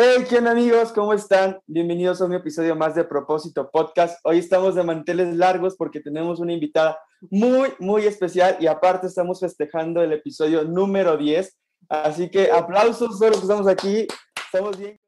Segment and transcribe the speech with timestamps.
[0.00, 0.92] Hey, ¿qué onda amigos?
[0.92, 1.58] ¿Cómo están?
[1.66, 4.20] Bienvenidos a un episodio más de Propósito Podcast.
[4.22, 7.00] Hoy estamos de manteles largos porque tenemos una invitada
[7.32, 11.52] muy, muy especial y aparte estamos festejando el episodio número 10.
[11.88, 14.06] Así que aplausos los que estamos aquí.
[14.46, 15.00] Estamos bien.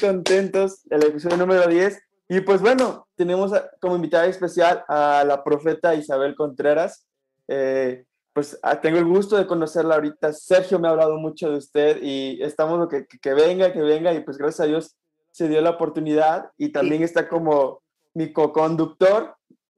[0.00, 2.03] Contentos, el episodio número 10.
[2.28, 7.06] Y pues bueno, tenemos como invitada especial a la profeta Isabel Contreras.
[7.48, 10.32] Eh, pues ah, tengo el gusto de conocerla ahorita.
[10.32, 14.12] Sergio me ha hablado mucho de usted y estamos lo que, que venga, que venga
[14.12, 14.96] y pues gracias a Dios
[15.30, 17.82] se dio la oportunidad y también está como
[18.14, 19.36] mi co-conductor,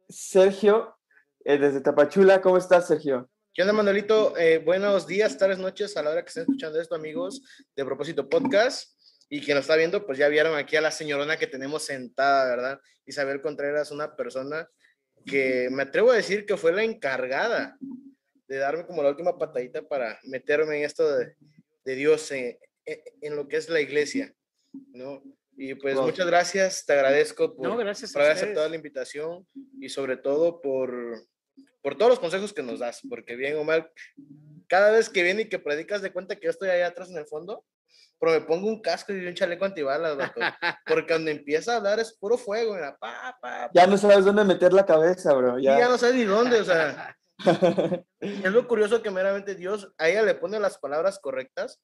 [0.09, 0.96] Sergio,
[1.45, 2.40] eh, desde Tapachula.
[2.42, 3.28] ¿Cómo estás, Sergio?
[3.54, 4.37] ¿Qué onda, Manuelito?
[4.37, 7.42] Eh, buenos días, tardes, noches, a la hora que estén escuchando esto, amigos
[7.74, 8.95] de Propósito Podcast.
[9.28, 12.48] Y quien lo está viendo, pues ya vieron aquí a la señorona que tenemos sentada,
[12.48, 12.80] ¿verdad?
[13.06, 14.68] Isabel Contreras, una persona
[15.24, 17.76] que me atrevo a decir que fue la encargada
[18.46, 21.34] de darme como la última patadita para meterme en esto de,
[21.84, 24.32] de Dios, en, en, lo que es la iglesia,
[24.92, 25.23] ¿no?
[25.56, 29.46] Y pues muchas gracias, te agradezco por, gracias por haber aceptado la invitación
[29.80, 31.26] y sobre todo por,
[31.80, 33.90] por todos los consejos que nos das, porque bien o mal,
[34.68, 37.16] cada vez que viene y que predicas de cuenta que yo estoy allá atrás en
[37.16, 37.64] el fondo,
[38.18, 40.42] pero me pongo un casco y un chaleco antibalas, doctor.
[40.86, 44.45] Porque cuando empieza a hablar es puro fuego, mira, pa, pa, Ya no sabes dónde
[44.45, 45.58] meter la cabeza, bro.
[45.58, 47.16] Ya, ya no sabes ni dónde, o sea.
[48.20, 51.80] es lo curioso que meramente Dios a ella le pone las palabras correctas,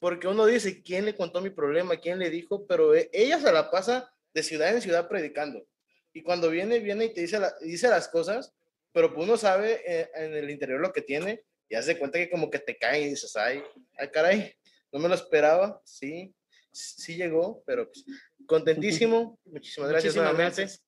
[0.00, 1.96] porque uno dice, ¿quién le contó mi problema?
[1.96, 2.66] ¿Quién le dijo?
[2.66, 5.64] Pero e, ella se la pasa de ciudad en ciudad predicando.
[6.12, 8.52] Y cuando viene, viene y te dice, dice las cosas,
[8.92, 12.50] pero uno sabe eh, en el interior lo que tiene y hace cuenta que como
[12.50, 13.62] que te caen y dices, ay,
[13.98, 14.54] ay, caray,
[14.92, 16.34] no me lo esperaba, sí,
[16.72, 18.04] sí llegó, pero pues,
[18.46, 19.38] contentísimo.
[19.44, 20.84] Muchísimas gracias Muchísimas Gracias.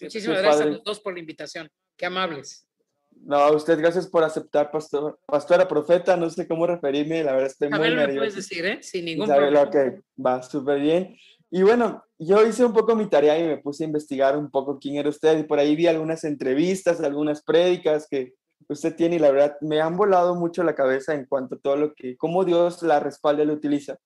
[0.00, 1.70] Muchísimas gracias a los dos por la invitación.
[1.96, 2.66] Qué amables.
[3.10, 7.50] No, a usted gracias por aceptar, pastor, pastora, profeta, no sé cómo referirme, la verdad
[7.50, 8.18] estoy muy nervioso.
[8.18, 8.82] puedes decir, ¿eh?
[8.82, 9.62] Sin ningún problema.
[9.62, 9.76] Ok,
[10.24, 11.16] va súper bien.
[11.50, 14.78] Y bueno, yo hice un poco mi tarea y me puse a investigar un poco
[14.78, 18.34] quién era usted y por ahí vi algunas entrevistas, algunas prédicas que
[18.68, 21.76] usted tiene y la verdad me han volado mucho la cabeza en cuanto a todo
[21.76, 23.96] lo que, cómo Dios la respalda y la utiliza.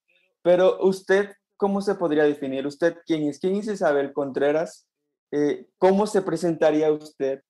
[0.42, 2.66] Pero usted, ¿cómo se podría definir?
[2.66, 3.38] ¿Usted quién es?
[3.38, 4.88] ¿Quién es Isabel Contreras?
[5.30, 7.42] Eh, ¿Cómo se presentaría usted?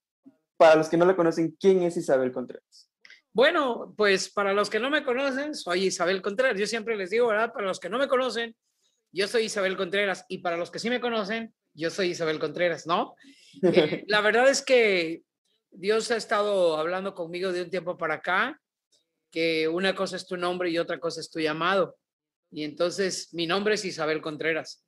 [0.56, 2.90] Para los que no la conocen, ¿quién es Isabel Contreras?
[3.32, 6.58] Bueno, pues para los que no me conocen, soy Isabel Contreras.
[6.58, 7.52] Yo siempre les digo, ¿verdad?
[7.52, 8.56] Para los que no me conocen,
[9.12, 10.24] yo soy Isabel Contreras.
[10.28, 13.14] Y para los que sí me conocen, yo soy Isabel Contreras, ¿no?
[13.62, 15.22] Eh, la verdad es que
[15.70, 18.60] Dios ha estado hablando conmigo de un tiempo para acá,
[19.30, 21.96] que una cosa es tu nombre y otra cosa es tu llamado.
[22.50, 24.84] Y entonces mi nombre es Isabel Contreras.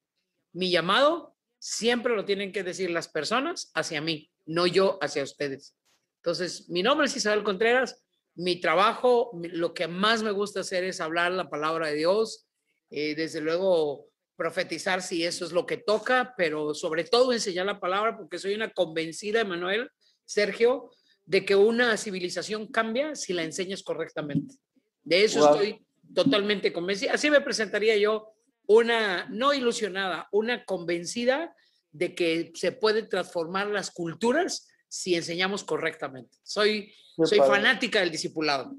[0.53, 5.77] Mi llamado siempre lo tienen que decir las personas hacia mí, no yo hacia ustedes.
[6.17, 8.05] Entonces, mi nombre es Isabel Contreras.
[8.35, 12.47] Mi trabajo, lo que más me gusta hacer es hablar la palabra de Dios.
[12.91, 17.81] Eh, desde luego, profetizar si eso es lo que toca, pero sobre todo enseñar la
[17.81, 19.91] palabra porque soy una convencida, Emanuel,
[20.33, 20.91] Sergio,
[21.25, 24.57] de que una civilización cambia si la enseñas correctamente.
[25.05, 25.85] De eso estoy
[26.15, 27.15] totalmente convencida.
[27.15, 28.33] Así me presentaría yo
[28.67, 31.55] una, no ilusionada, una convencida
[31.91, 36.37] de que se pueden transformar las culturas si enseñamos correctamente.
[36.43, 36.93] Soy,
[37.25, 38.75] soy fanática del discipulado.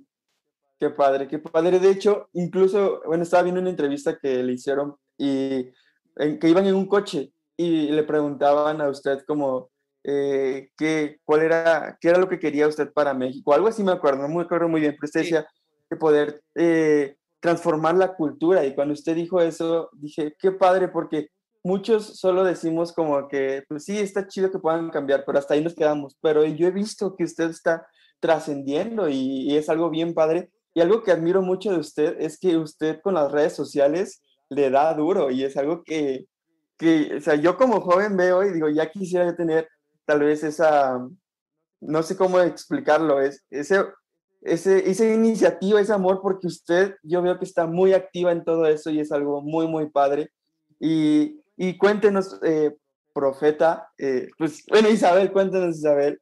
[0.79, 1.79] Qué padre, qué padre.
[1.79, 5.71] De hecho, incluso, bueno, estaba viendo una entrevista que le hicieron y
[6.15, 9.71] que iban en un coche y le preguntaban a usted como,
[10.03, 13.53] eh, qué, cuál era, qué era lo que quería usted para México.
[13.53, 15.47] Algo así me acuerdo, no me acuerdo muy bien, pero usted decía
[15.89, 18.65] que poder eh, transformar la cultura.
[18.65, 21.29] Y cuando usted dijo eso, dije, qué padre, porque
[21.63, 25.63] muchos solo decimos como que, pues sí, está chido que puedan cambiar, pero hasta ahí
[25.63, 26.17] nos quedamos.
[26.21, 27.87] Pero yo he visto que usted está
[28.19, 30.49] trascendiendo y, y es algo bien padre.
[30.75, 34.69] Y algo que admiro mucho de usted es que usted con las redes sociales le
[34.69, 36.25] da duro y es algo que,
[36.77, 39.67] que, o sea, yo como joven veo y digo, ya quisiera yo tener
[40.05, 41.07] tal vez esa,
[41.81, 43.83] no sé cómo explicarlo, es ese,
[44.41, 48.65] ese, esa iniciativa, ese amor, porque usted, yo veo que está muy activa en todo
[48.65, 50.31] eso y es algo muy, muy padre.
[50.79, 51.39] Y,
[51.77, 52.75] cuéntenos, eh,
[53.13, 56.19] profeta, eh, pues bueno, Isabel, cuéntenos, Isabel,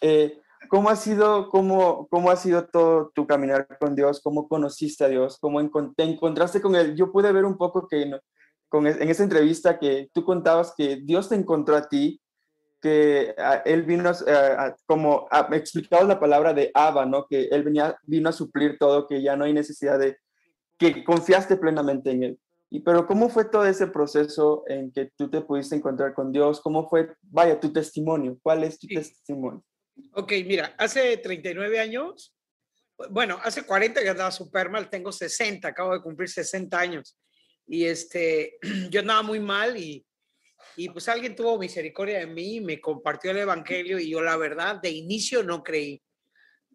[0.00, 4.20] eh, ¿cómo, ha sido, cómo, ¿cómo ha sido todo tu caminar con Dios?
[4.22, 5.38] ¿Cómo conociste a Dios?
[5.40, 5.60] ¿Cómo
[5.96, 6.94] te encontraste con Él?
[6.94, 11.34] Yo pude ver un poco que en esa entrevista que tú contabas que Dios te
[11.34, 12.20] encontró a ti
[12.86, 14.56] que ah, él vino eh,
[14.86, 17.26] como a, explicado la palabra de Abba, ¿no?
[17.26, 20.18] Que él venía, vino a suplir todo, que ya no hay necesidad de
[20.78, 22.38] que confiaste plenamente en él.
[22.70, 26.60] Y, pero ¿cómo fue todo ese proceso en que tú te pudiste encontrar con Dios?
[26.60, 28.38] ¿Cómo fue, vaya, tu testimonio?
[28.40, 29.64] ¿Cuál es tu testimonio?
[30.12, 32.36] Ok, mira, hace 39 años,
[33.10, 37.18] bueno, hace 40 que andaba súper mal, tengo 60, acabo de cumplir 60 años.
[37.66, 38.58] Y este,
[38.90, 40.05] yo andaba muy mal y,
[40.76, 44.80] y pues alguien tuvo misericordia de mí, me compartió el Evangelio y yo la verdad
[44.80, 46.02] de inicio no creí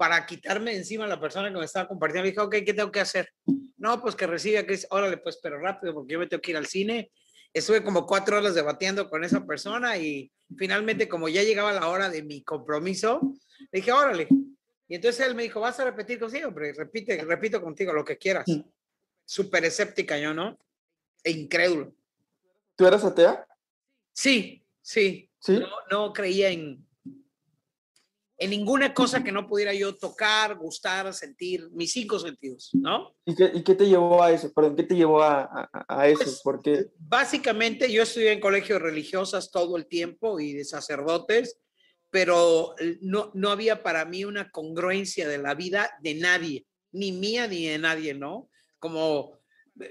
[0.01, 2.27] para quitarme encima a la persona que me estaba compartiendo.
[2.27, 3.29] Dije, ok, ¿qué tengo que hacer?
[3.77, 4.88] No, pues que recibe a Cristo.
[4.89, 7.11] Órale, pues, pero rápido, porque yo me tengo que ir al cine.
[7.53, 12.09] Estuve como cuatro horas debatiendo con esa persona y finalmente, como ya llegaba la hora
[12.09, 13.21] de mi compromiso,
[13.71, 14.27] dije, órale.
[14.88, 16.47] Y entonces él me dijo, ¿vas a repetir contigo?
[16.47, 18.45] Hombre, repite, repito contigo lo que quieras.
[19.23, 20.57] Súper escéptica yo, ¿no?
[21.23, 21.93] E incrédulo.
[22.75, 23.45] ¿Tú eras atea?
[24.13, 25.30] Sí, sí.
[25.40, 25.60] ¿Sí?
[25.60, 26.86] No, no creía en,
[28.38, 33.16] en ninguna cosa que no pudiera yo tocar, gustar, sentir, mis cinco sentidos, ¿no?
[33.25, 34.52] ¿Y qué, y qué te llevó a eso?
[34.52, 36.24] Perdón, ¿qué te llevó a, a, a eso?
[36.24, 41.60] Pues, Porque Básicamente yo estudié en colegios religiosas todo el tiempo y de sacerdotes,
[42.10, 47.48] pero no, no había para mí una congruencia de la vida de nadie, ni mía
[47.48, 48.50] ni de nadie, ¿no?
[48.80, 49.40] Como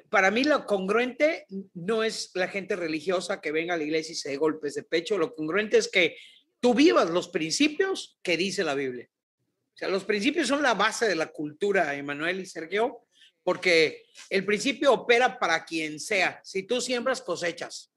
[0.08, 4.16] para mí lo congruente no es la gente religiosa que venga a la iglesia y
[4.16, 6.16] se dé golpes de pecho, lo congruente es que
[6.60, 9.08] tú vivas los principios que dice la Biblia.
[9.74, 13.06] O sea, los principios son la base de la cultura, Emanuel y Sergio,
[13.42, 16.40] porque el principio opera para quien sea.
[16.44, 17.90] Si tú siembras, cosechas.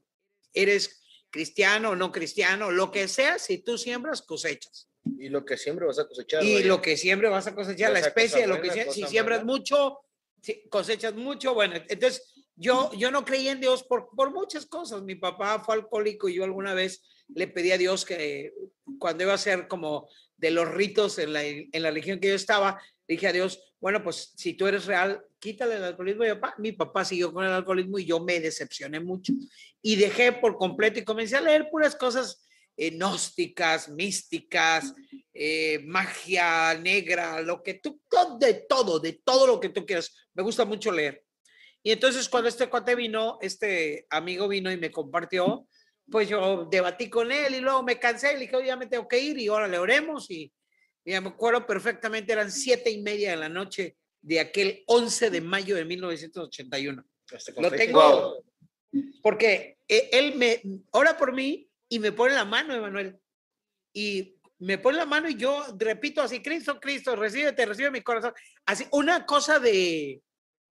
[0.53, 4.88] Eres cristiano o no cristiano, lo que sea, si tú siembras, cosechas.
[5.19, 6.44] Y lo que siempre vas a cosechar.
[6.44, 6.68] Y vaya.
[6.68, 10.00] lo que siempre vas a cosechar, la especie de lo que sea, si siembras mucho,
[10.44, 15.01] si cosechas mucho, bueno, entonces yo, yo no creí en Dios por, por muchas cosas.
[15.01, 17.01] Mi papá fue alcohólico y yo alguna vez
[17.34, 18.54] le pedí a Dios que
[19.00, 22.36] cuando iba a ser como de los ritos en la, en la religión que yo
[22.36, 26.24] estaba, dije a Dios, bueno, pues si tú eres real, quítale el alcoholismo.
[26.24, 29.31] Mi papá, mi papá siguió con el alcoholismo y yo me decepcioné mucho.
[29.81, 32.46] Y dejé por completo y comencé a leer puras cosas
[32.78, 34.94] eh, gnósticas, místicas,
[35.34, 38.02] eh, magia negra, lo que tú,
[38.40, 40.14] de todo, de todo lo que tú quieras.
[40.34, 41.24] Me gusta mucho leer.
[41.81, 45.68] Y entonces cuando este cuate vino, este amigo vino y me compartió,
[46.10, 48.88] pues yo debatí con él y luego me cansé y le dije, oye, ya me
[48.88, 50.52] tengo que ir y ahora le oremos y,
[51.04, 55.42] y me acuerdo perfectamente, eran siete y media de la noche de aquel 11 de
[55.42, 57.04] mayo de 1981.
[57.34, 58.44] Hasta con Lo tengo
[59.22, 60.62] porque eh, él me
[60.92, 63.19] ora por mí y me pone la mano, Emanuel.
[63.94, 68.34] Y me pone la mano y yo repito así, Cristo, Cristo, recíbete, recibe mi corazón.
[68.66, 70.24] Así, una cosa de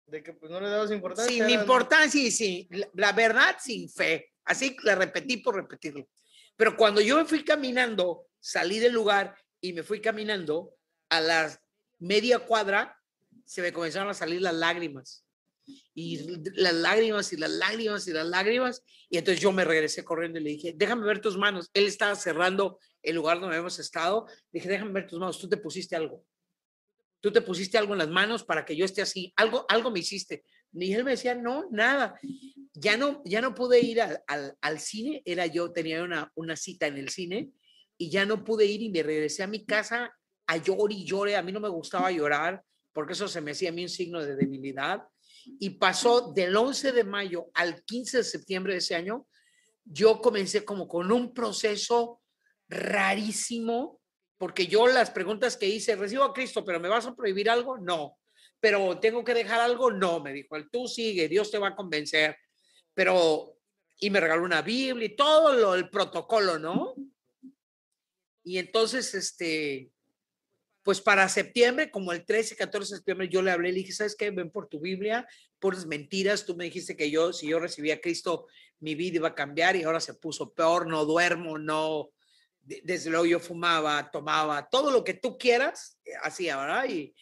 [0.07, 1.33] De que pues no le dabas importancia.
[1.33, 4.35] sin importancia y sin, la, la verdad sin fe.
[4.45, 6.07] Así la repetí por repetirlo.
[6.55, 10.75] Pero cuando yo me fui caminando, salí del lugar y me fui caminando
[11.09, 11.61] a la
[11.99, 12.95] media cuadra,
[13.47, 15.26] se me comenzaron a salir las lágrimas.
[15.95, 16.19] Y
[16.55, 18.83] las lágrimas y las lágrimas y las lágrimas.
[19.09, 21.71] Y entonces yo me regresé corriendo y le dije, déjame ver tus manos.
[21.75, 24.27] Él estaba cerrando el lugar donde habíamos estado.
[24.53, 25.39] Le dije, déjame ver tus manos.
[25.39, 26.25] Tú te pusiste algo.
[27.21, 29.33] Tú te pusiste algo en las manos para que yo esté así.
[29.37, 30.45] Algo, algo me hiciste.
[30.73, 32.19] Y él me decía, no, nada.
[32.75, 35.23] Ya no, ya no pude ir al, al, al cine.
[35.25, 37.51] Era yo, tenía una, una cita en el cine
[37.99, 40.15] y ya no pude ir y me regresé a mi casa
[40.47, 41.37] a llorar y llore.
[41.37, 42.63] A mí no me gustaba llorar
[42.93, 45.03] porque eso se me hacía a mí un signo de debilidad.
[45.59, 49.27] Y pasó del 11 de mayo al 15 de septiembre de ese año,
[49.85, 52.21] yo comencé como con un proceso
[52.69, 54.01] rarísimo,
[54.39, 57.79] porque yo las preguntas que hice, recibo a Cristo, pero ¿me vas a prohibir algo?
[57.79, 58.19] No.
[58.61, 59.91] Pero tengo que dejar algo?
[59.91, 62.37] No, me dijo él, tú sigue, Dios te va a convencer.
[62.93, 63.59] Pero,
[63.99, 66.95] y me regaló una Biblia y todo lo, el protocolo, ¿no?
[68.43, 69.91] Y entonces, este,
[70.87, 74.15] pues para septiembre, como el 13, 14 de septiembre, yo le hablé, le dije, ¿sabes
[74.15, 74.31] qué?
[74.31, 75.27] Ven por tu Biblia,
[75.59, 78.47] puras mentiras, tú me dijiste que yo, si yo recibía a Cristo,
[78.79, 82.11] mi vida iba a cambiar y ahora se puso peor, no duermo, no,
[82.63, 86.89] de- desde luego yo fumaba, tomaba, todo lo que tú quieras, eh, hacía, ¿verdad?
[86.89, 87.13] Y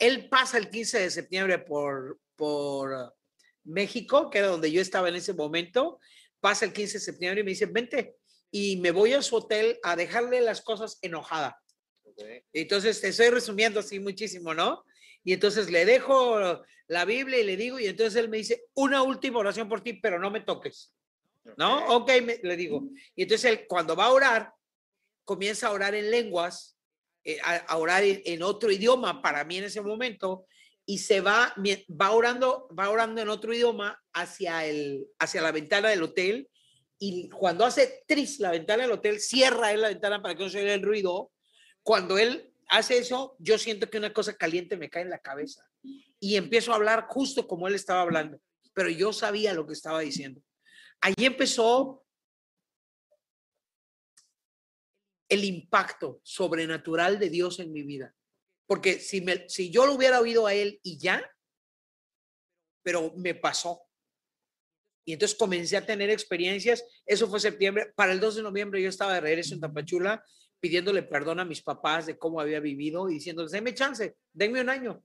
[0.00, 3.14] él pasa el 15 de septiembre por, por
[3.62, 6.00] México, que era donde yo estaba en ese momento,
[6.40, 8.16] pasa el 15 de septiembre y me dice, vente,
[8.50, 11.60] y me voy a su hotel a dejarle las cosas enojada.
[12.16, 12.24] Ok.
[12.52, 14.84] Entonces, te estoy resumiendo así muchísimo, ¿no?
[15.24, 19.02] Y entonces le dejo la Biblia y le digo, y entonces él me dice, una
[19.02, 20.92] última oración por ti, pero no me toques,
[21.56, 21.86] ¿no?
[21.96, 22.88] Ok, me- le digo.
[23.16, 24.52] Y entonces él, cuando va a orar,
[25.24, 26.76] comienza a orar en lenguas,
[27.24, 30.46] eh, a, a orar en, en otro idioma para mí en ese momento,
[30.86, 31.54] y se va,
[32.00, 36.48] va orando, va orando en otro idioma hacia, el, hacia la ventana del hotel,
[36.98, 40.50] y cuando hace tris la ventana del hotel, cierra él la ventana para que no
[40.50, 41.30] se oiga el ruido,
[41.84, 45.70] cuando él hace eso, yo siento que una cosa caliente me cae en la cabeza
[46.18, 48.40] y empiezo a hablar justo como él estaba hablando.
[48.72, 50.42] pero yo sabía lo que estaba diciendo.
[51.00, 52.04] Ahí empezó
[55.28, 58.12] el impacto sobrenatural de Dios en mi vida.
[58.66, 61.22] Porque si, me, si yo lo hubiera oído a él y ya,
[62.82, 63.82] pero me pasó.
[65.04, 66.84] Y entonces comencé a tener experiencias.
[67.06, 67.92] Eso fue septiembre.
[67.94, 70.24] Para el 2 de noviembre yo estaba de regreso en Tapachula
[70.64, 74.70] pidiéndole perdón a mis papás de cómo había vivido y diciéndoles, denme chance, denme un
[74.70, 75.04] año.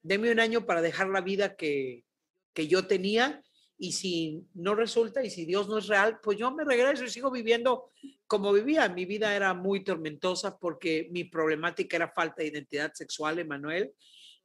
[0.00, 2.06] Denme un año para dejar la vida que,
[2.54, 3.44] que yo tenía
[3.76, 7.10] y si no resulta y si Dios no es real, pues yo me regreso y
[7.10, 7.90] sigo viviendo
[8.26, 8.88] como vivía.
[8.88, 13.92] Mi vida era muy tormentosa porque mi problemática era falta de identidad sexual, Emanuel.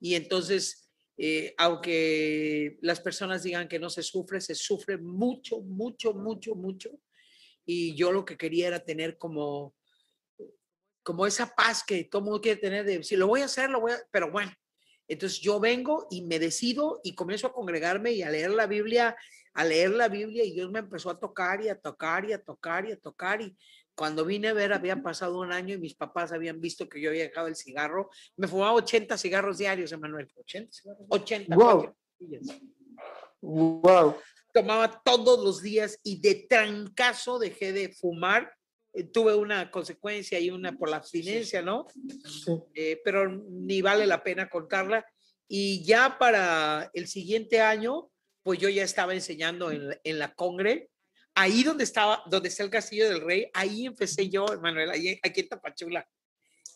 [0.02, 6.14] Y entonces, eh, aunque las personas digan que no se sufre, se sufre mucho, mucho,
[6.14, 6.90] mucho, mucho.
[7.66, 9.74] Y yo lo que quería era tener como
[11.06, 13.80] como esa paz que todo mundo quiere tener de si lo voy a hacer, lo
[13.80, 14.52] voy a, pero bueno.
[15.08, 19.16] Entonces yo vengo y me decido y comienzo a congregarme y a leer la Biblia,
[19.54, 22.44] a leer la Biblia y Dios me empezó a tocar y a tocar y a
[22.44, 23.56] tocar y a tocar y
[23.94, 27.12] cuando vine a ver había pasado un año y mis papás habían visto que yo
[27.12, 28.10] había dejado el cigarro.
[28.36, 30.28] Me fumaba 80 cigarros diarios, Emanuel.
[30.36, 31.06] 80 cigarros.
[31.08, 31.56] 80.
[31.56, 31.96] Wow.
[33.42, 34.18] Wow.
[34.52, 38.52] Tomaba todos los días y de trancazo dejé de fumar
[39.12, 41.88] tuve una consecuencia y una por la abstinencia, ¿no?
[42.74, 45.06] Eh, pero ni vale la pena contarla.
[45.48, 48.10] Y ya para el siguiente año,
[48.44, 50.90] pues yo ya estaba enseñando en, en la Congre,
[51.36, 55.42] ahí donde estaba, donde está el Castillo del Rey, ahí empecé yo, Manuel, ahí, aquí
[55.42, 56.08] en Tapachula.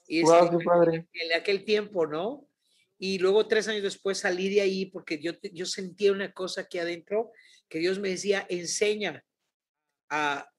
[0.08, 1.08] Y wow, qué padre.
[1.14, 2.48] En aquel tiempo, ¿no?
[2.98, 6.80] Y luego tres años después salí de ahí porque yo, yo sentía una cosa aquí
[6.80, 7.32] adentro
[7.70, 9.24] que Dios me decía, enseña
[10.10, 10.50] a,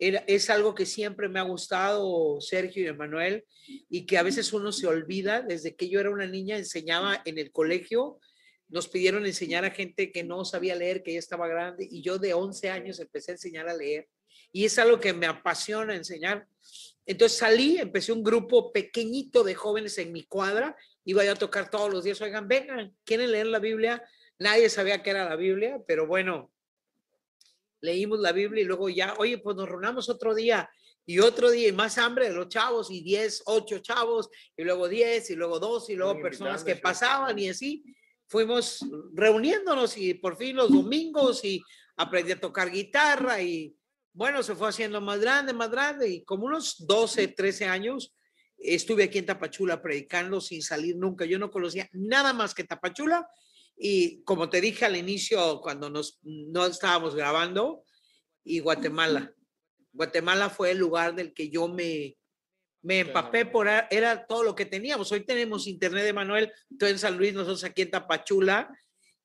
[0.00, 3.44] es algo que siempre me ha gustado, Sergio y Emanuel,
[3.88, 5.42] y que a veces uno se olvida.
[5.42, 8.18] Desde que yo era una niña, enseñaba en el colegio,
[8.68, 12.18] nos pidieron enseñar a gente que no sabía leer, que ya estaba grande, y yo
[12.18, 14.08] de 11 años empecé a enseñar a leer.
[14.52, 16.46] Y es algo que me apasiona enseñar.
[17.04, 21.68] Entonces salí, empecé un grupo pequeñito de jóvenes en mi cuadra, iba yo a tocar
[21.68, 24.02] todos los días, oigan, vengan, ¿quieren leer la Biblia?
[24.38, 26.52] Nadie sabía qué era la Biblia, pero bueno,
[27.80, 30.70] leímos la Biblia y luego ya, oye, pues nos reunamos otro día
[31.06, 34.88] y otro día y más hambre de los chavos y 10, 8 chavos y luego
[34.88, 37.82] 10 y luego 2 y luego personas que pasaban y así.
[38.28, 41.60] Fuimos reuniéndonos y por fin los domingos y
[41.96, 43.74] aprendí a tocar guitarra y
[44.12, 48.14] bueno, se fue haciendo más grande, más grande y como unos 12, 13 años
[48.56, 51.24] estuve aquí en Tapachula predicando sin salir nunca.
[51.24, 53.26] Yo no conocía nada más que Tapachula
[53.82, 57.82] y como te dije al inicio, cuando nos, no estábamos grabando,
[58.44, 59.32] y Guatemala.
[59.92, 62.14] Guatemala fue el lugar del que yo me,
[62.82, 65.10] me empapé por, era todo lo que teníamos.
[65.12, 68.70] Hoy tenemos internet de Manuel, tú en San Luis, nosotros aquí en Tapachula,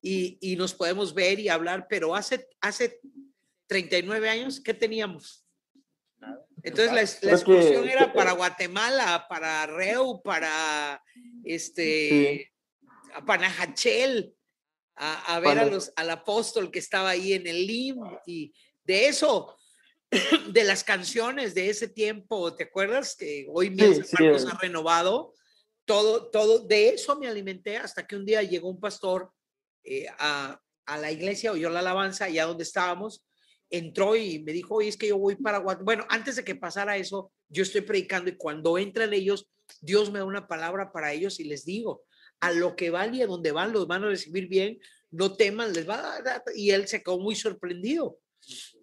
[0.00, 2.98] y, y nos podemos ver y hablar, pero hace, hace
[3.66, 5.46] 39 años, ¿qué teníamos?
[6.62, 11.02] Entonces la, la excursión era para Guatemala, para Reu, para
[11.44, 12.54] este,
[13.26, 14.35] para Najachel,
[14.96, 18.52] a, ver a los, al apóstol que estaba ahí en el LIM y
[18.84, 19.56] de eso,
[20.50, 23.16] de las canciones de ese tiempo, ¿te acuerdas?
[23.16, 25.34] Que hoy mi sí, ha renovado.
[25.84, 29.30] Todo, todo, de eso me alimenté hasta que un día llegó un pastor
[29.84, 33.24] eh, a, a, la iglesia, oyó la alabanza, allá donde estábamos,
[33.70, 35.84] entró y me dijo, oye, es que yo voy para Guatemala.
[35.84, 39.48] Bueno, antes de que pasara eso, yo estoy predicando y cuando entran ellos,
[39.80, 42.02] Dios me da una palabra para ellos y les digo,
[42.40, 44.78] a lo que van y a donde van, los van a recibir bien,
[45.10, 46.42] no teman, les va a dar.
[46.54, 48.18] Y él se quedó muy sorprendido.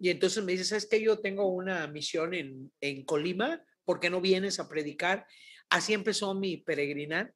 [0.00, 1.00] Y entonces me dice, ¿sabes qué?
[1.00, 5.26] Yo tengo una misión en, en Colima, ¿por qué no vienes a predicar?
[5.70, 7.32] Así empezó mi peregrinar.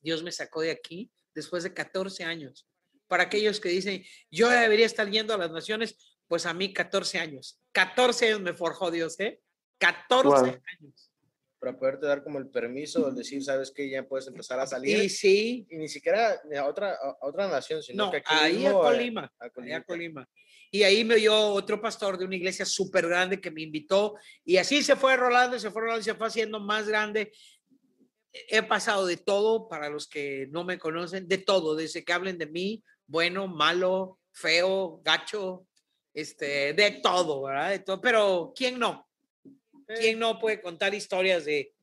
[0.00, 2.66] Dios me sacó de aquí después de 14 años.
[3.08, 5.96] Para aquellos que dicen, yo debería estar yendo a las naciones,
[6.28, 7.60] pues a mí 14 años.
[7.72, 9.40] 14 años me forjó Dios, ¿eh?
[9.78, 11.11] 14 años
[11.62, 14.98] para poderte dar como el permiso de decir, sabes que ya puedes empezar a salir.
[15.02, 15.66] Sí, sí.
[15.70, 19.48] Y ni siquiera a otra, a otra nación, sino que aquí ahí a Colima, a,
[19.48, 19.76] Colima.
[19.76, 20.28] a Colima.
[20.72, 24.56] Y ahí me oyó otro pastor de una iglesia súper grande que me invitó y
[24.56, 27.30] así se fue rolando, se fue rolando y se fue haciendo más grande.
[28.32, 32.38] He pasado de todo, para los que no me conocen, de todo, desde que hablen
[32.38, 35.68] de mí, bueno, malo, feo, gacho,
[36.12, 37.70] este, de todo, ¿verdad?
[37.70, 39.06] De todo, pero ¿quién no?
[39.98, 41.74] ¿Quién no puede contar historias de,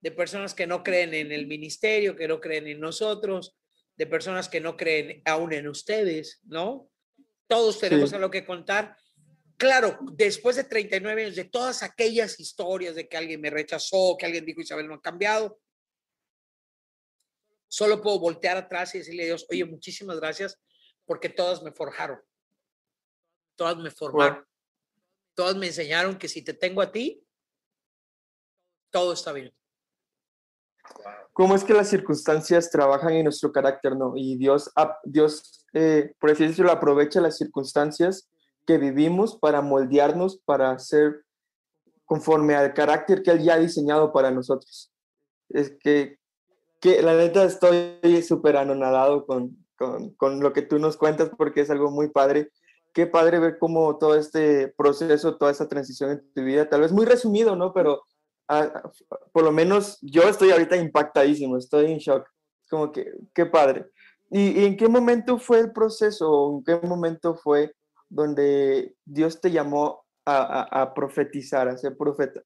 [0.00, 3.56] de personas que no creen en el ministerio, que no creen en nosotros,
[3.96, 6.90] de personas que no creen aún en ustedes, ¿no?
[7.46, 8.96] Todos tenemos algo que contar.
[9.56, 14.24] Claro, después de 39 años, de todas aquellas historias de que alguien me rechazó, que
[14.24, 15.60] alguien dijo Isabel no ha cambiado,
[17.68, 20.58] solo puedo voltear atrás y decirle a Dios, oye, muchísimas gracias
[21.04, 22.20] porque todas me forjaron.
[23.54, 24.46] Todas me formaron.
[25.34, 27.22] Todas me enseñaron que si te tengo a ti,
[28.90, 29.52] todo está bien.
[31.32, 34.12] ¿Cómo es que las circunstancias trabajan en nuestro carácter, no?
[34.16, 34.70] Y Dios,
[35.04, 38.28] Dios eh, por así decirlo, aprovecha las circunstancias
[38.66, 41.24] que vivimos para moldearnos, para ser
[42.04, 44.92] conforme al carácter que Él ya ha diseñado para nosotros.
[45.48, 46.18] Es que,
[46.80, 51.60] que la neta estoy súper anonadado con, con, con, lo que tú nos cuentas porque
[51.60, 52.50] es algo muy padre.
[52.92, 56.90] Qué padre ver cómo todo este proceso, toda esa transición en tu vida, tal vez
[56.90, 57.72] muy resumido, ¿no?
[57.72, 58.02] Pero
[59.32, 62.26] por lo menos yo estoy ahorita impactadísimo, estoy en shock.
[62.68, 63.86] Como que, qué padre.
[64.30, 66.58] ¿Y, en qué momento fue el proceso?
[66.58, 67.74] ¿En qué momento fue
[68.08, 72.40] donde Dios te llamó a, profetizar, a ser profeta?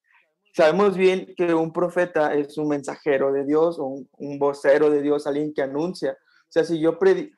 [0.55, 5.27] Sabemos bien que un profeta es un mensajero de Dios o un, vocero de Dios,
[5.27, 6.13] alguien que anuncia.
[6.13, 7.37] O sea, si yo predico,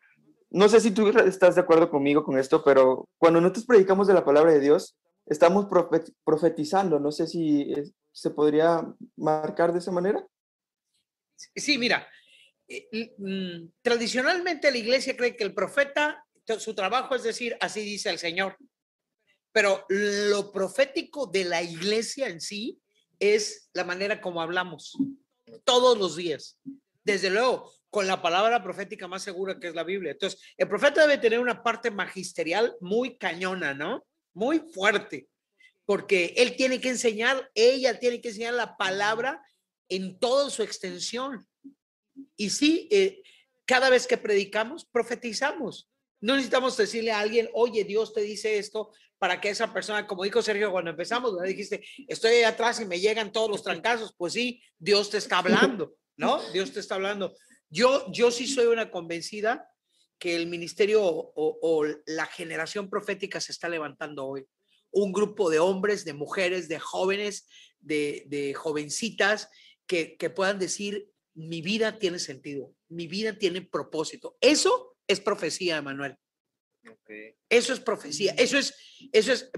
[0.50, 4.14] no sé si tú estás de acuerdo conmigo con esto, pero cuando nosotros predicamos de
[4.14, 4.96] la palabra de Dios,
[5.26, 5.66] estamos
[6.24, 7.00] profetizando.
[7.00, 7.72] No sé si
[8.16, 8.82] se podría
[9.14, 10.26] marcar de esa manera.
[11.54, 12.08] Sí, mira,
[12.66, 16.24] eh, mm, tradicionalmente la iglesia cree que el profeta,
[16.58, 18.56] su trabajo es decir, así dice el Señor.
[19.52, 22.80] Pero lo profético de la iglesia en sí
[23.18, 24.96] es la manera como hablamos
[25.64, 26.58] todos los días.
[27.04, 30.12] Desde luego, con la palabra profética más segura que es la Biblia.
[30.12, 34.06] Entonces, el profeta debe tener una parte magisterial muy cañona, ¿no?
[34.32, 35.28] Muy fuerte
[35.86, 39.40] porque él tiene que enseñar, ella tiene que enseñar la palabra
[39.88, 41.46] en toda su extensión.
[42.36, 43.22] Y sí, eh,
[43.64, 45.88] cada vez que predicamos, profetizamos.
[46.20, 50.24] No necesitamos decirle a alguien, oye, Dios te dice esto para que esa persona, como
[50.24, 54.12] dijo Sergio cuando empezamos, dijiste, estoy ahí atrás y me llegan todos los trancazos.
[54.16, 56.40] Pues sí, Dios te está hablando, ¿no?
[56.50, 57.36] Dios te está hablando.
[57.70, 59.70] Yo, yo sí soy una convencida
[60.18, 64.46] que el ministerio o la generación profética se está levantando hoy
[64.90, 67.46] un grupo de hombres, de mujeres, de jóvenes,
[67.80, 69.48] de, jovencitas
[69.86, 74.36] que, puedan decir, mi vida tiene sentido, mi vida tiene propósito.
[74.40, 76.16] Eso es profecía, Emanuel.
[77.48, 78.32] Eso es profecía.
[78.38, 78.74] Eso es,
[79.12, 79.50] eso es,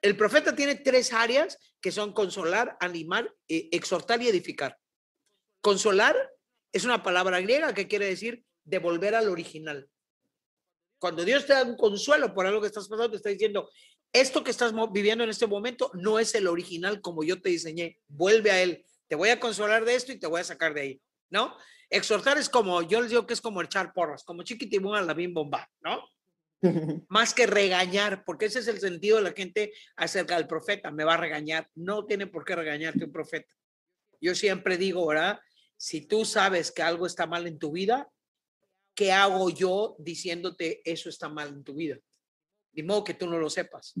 [0.00, 4.78] el profeta tiene tres áreas que son consolar, animar, eh, exhortar y edificar.
[5.60, 6.16] Consolar
[6.72, 9.88] es una palabra griega que quiere decir devolver al original.
[10.98, 13.68] Cuando Dios te da un consuelo por algo que estás pasando, te está diciendo,
[14.12, 17.98] esto que estás viviendo en este momento no es el original como yo te diseñé.
[18.08, 18.84] Vuelve a él.
[19.08, 21.56] Te voy a consolar de esto y te voy a sacar de ahí, ¿no?
[21.90, 25.12] Exhortar es como, yo les digo que es como echar porras, como chiquitibum a la
[25.12, 26.02] bim bomba, ¿no?
[27.08, 30.90] Más que regañar, porque ese es el sentido de la gente acerca del profeta.
[30.90, 31.68] Me va a regañar.
[31.74, 33.52] No tiene por qué regañarte un profeta.
[34.20, 35.40] Yo siempre digo, ¿verdad?
[35.76, 38.08] Si tú sabes que algo está mal en tu vida,
[38.94, 41.98] ¿qué hago yo diciéndote eso está mal en tu vida?
[42.72, 43.94] Ni modo que tú no lo sepas.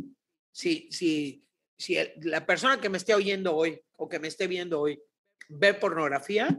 [0.50, 4.80] Si, si, si la persona que me esté oyendo hoy o que me esté viendo
[4.80, 5.00] hoy
[5.48, 6.58] ve pornografía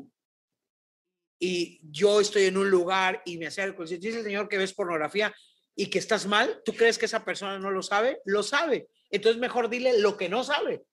[1.39, 4.73] y yo estoy en un lugar y me acerco y dice el Señor que ves
[4.73, 5.33] pornografía
[5.75, 8.21] y que estás mal, ¿tú crees que esa persona no lo sabe?
[8.25, 8.89] Lo sabe.
[9.09, 10.85] Entonces mejor dile lo que no sabe.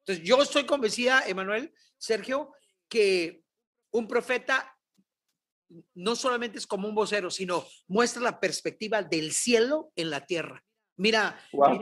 [0.00, 2.52] Entonces yo estoy convencida, Emanuel, Sergio,
[2.88, 3.42] que
[3.90, 4.75] un profeta
[5.94, 10.62] no solamente es como un vocero, sino muestra la perspectiva del cielo en la tierra.
[10.96, 11.38] Mira,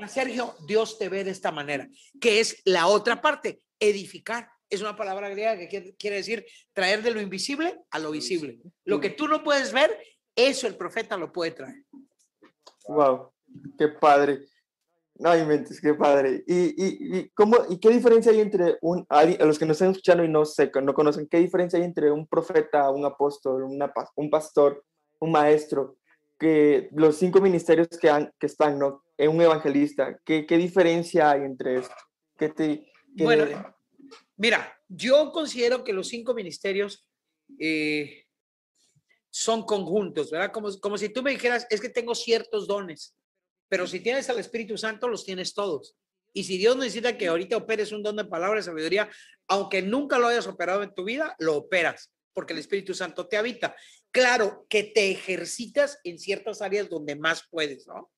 [0.09, 1.89] Sergio, Dios te ve de esta manera,
[2.21, 4.49] que es la otra parte, edificar.
[4.69, 8.59] Es una palabra griega que quiere, decir traer de lo invisible a lo visible.
[8.85, 9.97] Lo que tú no puedes ver,
[10.35, 11.85] eso el profeta lo puede traer.
[12.89, 13.33] Wow,
[13.79, 14.41] qué padre.
[15.17, 16.43] No mentes, qué padre.
[16.47, 20.25] ¿Y, y, cómo, ¿Y qué diferencia hay entre un, a los que nos están escuchando
[20.25, 24.29] y no sé, no conocen, qué diferencia hay entre un profeta, un apóstol, una, un
[24.29, 24.85] pastor,
[25.21, 25.97] un maestro,
[26.39, 29.05] que los cinco ministerios que, han, que están, ¿no?
[29.17, 31.95] En un evangelista, ¿qué, qué diferencia hay entre esto?
[32.37, 32.85] ¿Qué te,
[33.23, 33.45] bueno,
[34.37, 37.09] mira, yo considero que los cinco ministerios
[37.59, 38.25] eh,
[39.31, 40.53] son conjuntos, ¿verdad?
[40.53, 43.15] Como, como si tú me dijeras, es que tengo ciertos dones.
[43.69, 45.97] Pero si tienes al Espíritu Santo, los tienes todos.
[46.33, 49.09] Y si Dios necesita que ahorita operes un don de palabra sabiduría,
[49.47, 53.37] aunque nunca lo hayas operado en tu vida, lo operas, porque el Espíritu Santo te
[53.37, 53.77] habita.
[54.11, 58.11] Claro que te ejercitas en ciertas áreas donde más puedes, ¿no?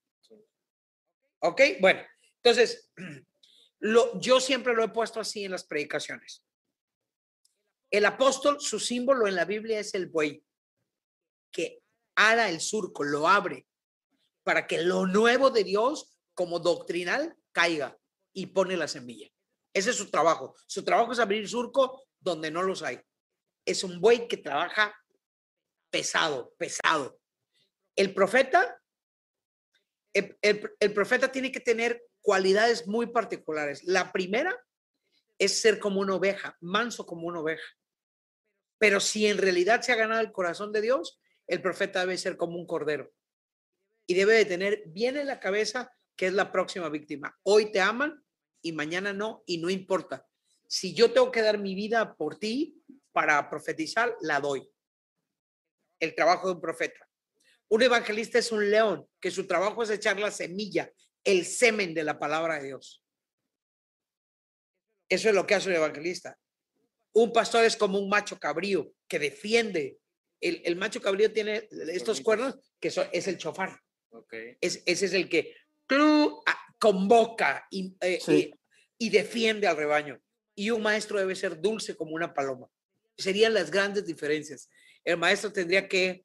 [1.40, 2.00] Ok, bueno,
[2.42, 2.90] entonces,
[3.80, 6.42] lo, yo siempre lo he puesto así en las predicaciones.
[7.90, 10.42] El apóstol, su símbolo en la Biblia es el buey,
[11.52, 11.82] que
[12.16, 13.66] ara el surco, lo abre,
[14.46, 17.98] para que lo nuevo de Dios como doctrinal caiga
[18.32, 19.28] y pone la semilla.
[19.74, 20.54] Ese es su trabajo.
[20.68, 23.00] Su trabajo es abrir surco donde no los hay.
[23.64, 24.94] Es un buey que trabaja
[25.90, 27.18] pesado, pesado.
[27.96, 28.80] El profeta,
[30.12, 30.38] el,
[30.78, 33.82] el profeta tiene que tener cualidades muy particulares.
[33.82, 34.56] La primera
[35.40, 37.66] es ser como una oveja, manso como una oveja.
[38.78, 42.36] Pero si en realidad se ha ganado el corazón de Dios, el profeta debe ser
[42.36, 43.12] como un cordero
[44.06, 47.36] y debe de tener bien en la cabeza que es la próxima víctima.
[47.42, 48.24] Hoy te aman
[48.62, 50.26] y mañana no, y no importa.
[50.66, 54.68] Si yo tengo que dar mi vida por ti para profetizar, la doy.
[56.00, 57.08] El trabajo de un profeta.
[57.68, 60.90] Un evangelista es un león, que su trabajo es echar la semilla,
[61.24, 63.02] el semen de la palabra de Dios.
[65.08, 66.38] Eso es lo que hace un evangelista.
[67.12, 69.98] Un pastor es como un macho cabrío que defiende.
[70.40, 73.80] El, macho cabrío tiene estos cuernos que es el chofar.
[74.60, 75.54] Es, ese es el que
[75.90, 78.50] ah, convoca eh, y,
[78.98, 80.20] y, defiende al rebaño.
[80.54, 82.68] Y un maestro debe ser dulce como una paloma.
[83.16, 84.70] Serían las grandes diferencias.
[85.04, 86.24] El maestro tendría que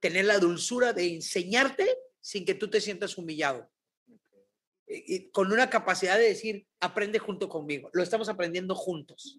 [0.00, 1.86] tener la dulzura de enseñarte
[2.20, 3.70] sin que tú te sientas humillado.
[4.86, 7.90] Y con una capacidad de decir, aprende junto conmigo.
[7.92, 9.38] Lo estamos aprendiendo juntos.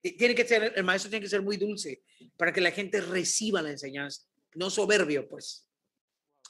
[0.00, 2.02] Tiene que ser, el maestro tiene que ser muy dulce
[2.36, 4.22] para que la gente reciba la enseñanza,
[4.54, 5.67] no soberbio, pues.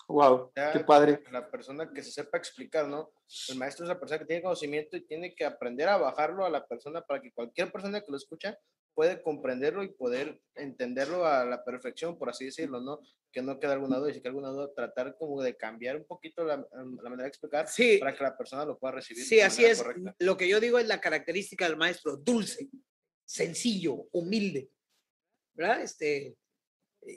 [0.09, 1.23] Wow, qué padre.
[1.31, 3.13] La persona que se sepa explicar, ¿no?
[3.51, 6.51] El maestro es la persona que tiene conocimiento y tiene que aprender a bajarlo a
[6.51, 8.59] la persona para que cualquier persona que lo escucha
[8.95, 13.01] puede comprenderlo y poder entenderlo a la perfección, por así decirlo, ¿no?
[13.31, 16.05] Que no quede alguna duda y si queda alguna duda, tratar como de cambiar un
[16.05, 17.99] poquito la, la manera de explicar sí.
[17.99, 19.23] para que la persona lo pueda recibir.
[19.23, 19.85] Sí, así es.
[20.19, 22.71] Lo que yo digo es la característica del maestro, dulce,
[23.27, 24.71] sencillo, humilde,
[25.53, 25.83] ¿verdad?
[25.83, 26.35] Este,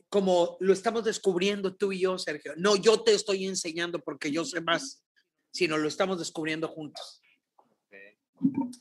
[0.10, 2.54] como lo estamos descubriendo tú y yo, Sergio.
[2.58, 5.04] No, yo te estoy enseñando porque yo sé más,
[5.52, 7.22] sino lo estamos descubriendo juntos.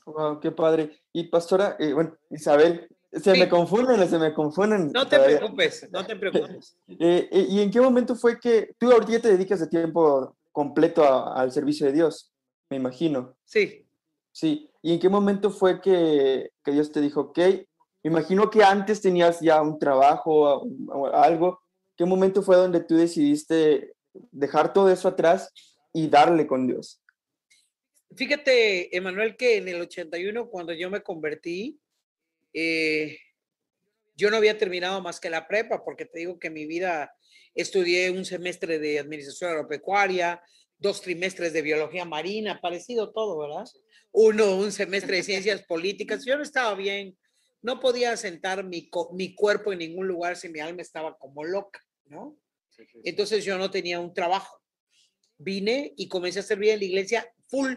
[0.05, 1.03] Wow, qué padre.
[1.13, 4.91] Y pastora, eh, bueno, Isabel, se me confunden, se me confunden.
[4.91, 6.77] No te preocupes, no te preocupes.
[6.99, 11.03] Eh, eh, ¿Y en qué momento fue que tú ahorita te dedicas de tiempo completo
[11.33, 12.31] al servicio de Dios?
[12.69, 13.35] Me imagino.
[13.45, 13.85] Sí.
[14.31, 14.69] Sí.
[14.81, 17.39] ¿Y en qué momento fue que, que Dios te dijo, ok,
[18.03, 21.61] imagino que antes tenías ya un trabajo o algo.
[21.95, 23.93] ¿Qué momento fue donde tú decidiste
[24.31, 25.51] dejar todo eso atrás
[25.93, 27.01] y darle con Dios?
[28.15, 31.79] Fíjate, Emanuel, que en el 81, cuando yo me convertí,
[32.53, 33.17] eh,
[34.15, 37.13] yo no había terminado más que la prepa, porque te digo que mi vida
[37.55, 40.41] estudié un semestre de administración agropecuaria,
[40.77, 43.65] dos trimestres de biología marina, parecido todo, ¿verdad?
[44.11, 46.25] Uno, un semestre de ciencias políticas.
[46.25, 47.17] Yo no estaba bien
[47.61, 51.79] no podía sentar mi, mi cuerpo en ningún lugar si mi alma estaba como loca,
[52.05, 52.37] ¿no?
[53.03, 54.59] Entonces yo no tenía un trabajo.
[55.37, 57.73] Vine y comencé a servir en la iglesia full,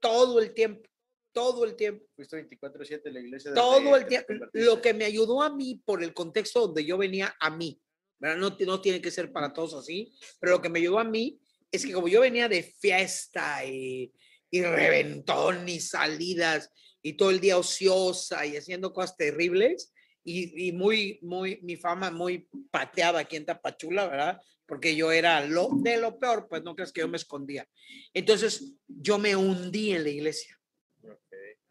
[0.00, 0.88] todo el tiempo,
[1.32, 2.04] todo el tiempo.
[2.14, 3.54] Fuiste 24-7 en la iglesia.
[3.54, 4.32] Todo el tiempo.
[4.52, 7.80] Lo que me ayudó a mí por el contexto donde yo venía, a mí,
[8.18, 8.38] ¿verdad?
[8.38, 11.40] No, no tiene que ser para todos así, pero lo que me ayudó a mí
[11.70, 14.12] es que como yo venía de fiesta y,
[14.50, 16.70] y reventón y salidas
[17.02, 19.92] y todo el día ociosa y haciendo cosas terribles
[20.24, 24.40] y, y, muy, muy, mi fama muy pateada aquí en Tapachula, ¿verdad?
[24.66, 27.68] Porque yo era lo de lo peor, pues no crees que yo me escondía.
[28.14, 30.58] Entonces yo me hundí en la iglesia.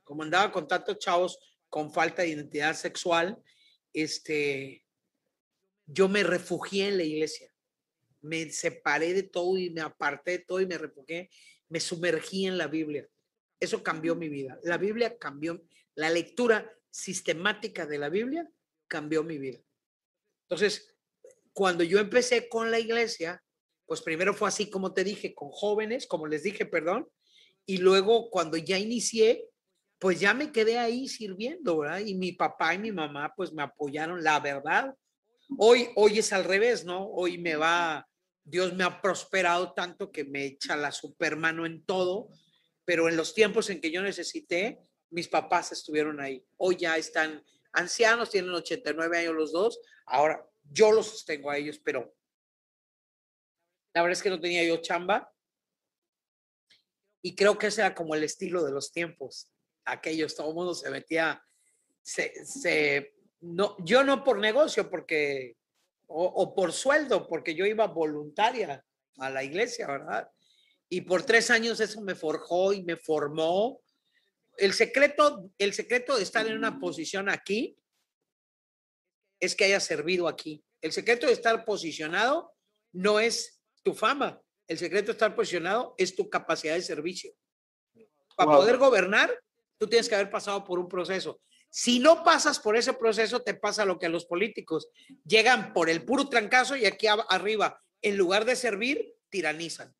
[0.03, 1.39] Como andaba con tantos chavos
[1.69, 3.41] con falta de identidad sexual,
[3.93, 4.85] este,
[5.85, 7.49] yo me refugié en la iglesia.
[8.19, 11.29] Me separé de todo y me aparté de todo y me refugié,
[11.69, 13.07] me sumergí en la Biblia.
[13.61, 14.59] Eso cambió mi vida.
[14.63, 18.49] La Biblia cambió, la lectura sistemática de la Biblia
[18.87, 19.59] cambió mi vida.
[20.49, 20.97] Entonces,
[21.53, 23.41] cuando yo empecé con la iglesia,
[23.85, 27.07] pues primero fue así como te dije, con jóvenes, como les dije, perdón,
[27.67, 29.47] y luego cuando ya inicié,
[29.99, 31.99] pues ya me quedé ahí sirviendo, ¿verdad?
[31.99, 34.95] Y mi papá y mi mamá pues me apoyaron, la verdad.
[35.59, 37.05] Hoy, hoy es al revés, ¿no?
[37.05, 38.07] Hoy me va,
[38.43, 42.29] Dios me ha prosperado tanto que me echa la supermano en todo
[42.91, 44.77] pero en los tiempos en que yo necesité,
[45.11, 46.45] mis papás estuvieron ahí.
[46.57, 49.79] Hoy ya están ancianos, tienen 89 años los dos.
[50.05, 52.13] Ahora yo los sostengo a ellos, pero
[53.93, 55.33] la verdad es que no tenía yo chamba.
[57.21, 59.49] Y creo que ese era como el estilo de los tiempos.
[59.85, 61.41] Aquellos, todo el mundo se metía,
[62.01, 65.55] se, no, yo no por negocio, porque,
[66.07, 68.85] o, o por sueldo, porque yo iba voluntaria
[69.17, 70.29] a la iglesia, ¿verdad?
[70.93, 73.81] Y por tres años eso me forjó y me formó.
[74.57, 77.77] El secreto, el secreto de estar en una posición aquí
[79.39, 80.61] es que haya servido aquí.
[80.81, 82.53] El secreto de estar posicionado
[82.91, 84.41] no es tu fama.
[84.67, 87.31] El secreto de estar posicionado es tu capacidad de servicio.
[88.35, 89.33] Para poder gobernar,
[89.77, 91.39] tú tienes que haber pasado por un proceso.
[91.69, 94.89] Si no pasas por ese proceso, te pasa lo que a los políticos
[95.23, 99.95] llegan por el puro trancazo y aquí arriba en lugar de servir, tiranizan.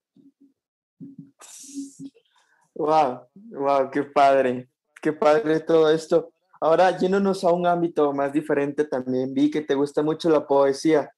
[2.74, 4.70] Wow, wow, qué padre,
[5.02, 6.32] qué padre todo esto.
[6.60, 11.12] Ahora, yéndonos a un ámbito más diferente, también vi que te gusta mucho la poesía.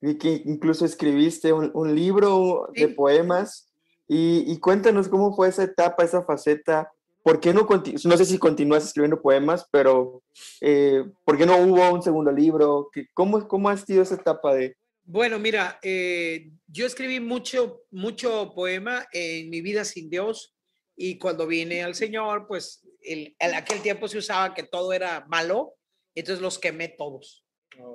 [0.00, 3.70] Vi que incluso escribiste un, un libro de poemas
[4.08, 6.90] y, y cuéntanos cómo fue esa etapa, esa faceta.
[7.22, 10.22] ¿Por qué no, no sé si continúas escribiendo poemas, pero
[10.62, 12.88] eh, ¿por qué no hubo un segundo libro?
[12.92, 14.76] ¿Qué- ¿Cómo, ¿Cómo ha sido esa etapa de,
[15.12, 20.56] Bueno, mira, eh, yo escribí mucho, mucho poema en mi vida sin Dios
[20.94, 25.74] y cuando vine al Señor, pues en aquel tiempo se usaba que todo era malo,
[26.14, 27.44] entonces los quemé todos.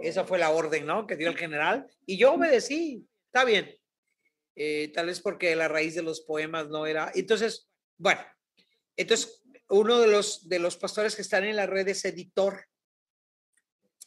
[0.02, 1.08] Esa fue la orden, ¿no?
[1.08, 3.08] Que dio el general y yo obedecí.
[3.28, 3.74] Está bien.
[4.58, 7.14] Eh, tal vez porque la raíz de los poemas no era.
[7.16, 8.26] Entonces, bueno,
[8.98, 12.66] entonces uno de los de los pastores que están en la red es editor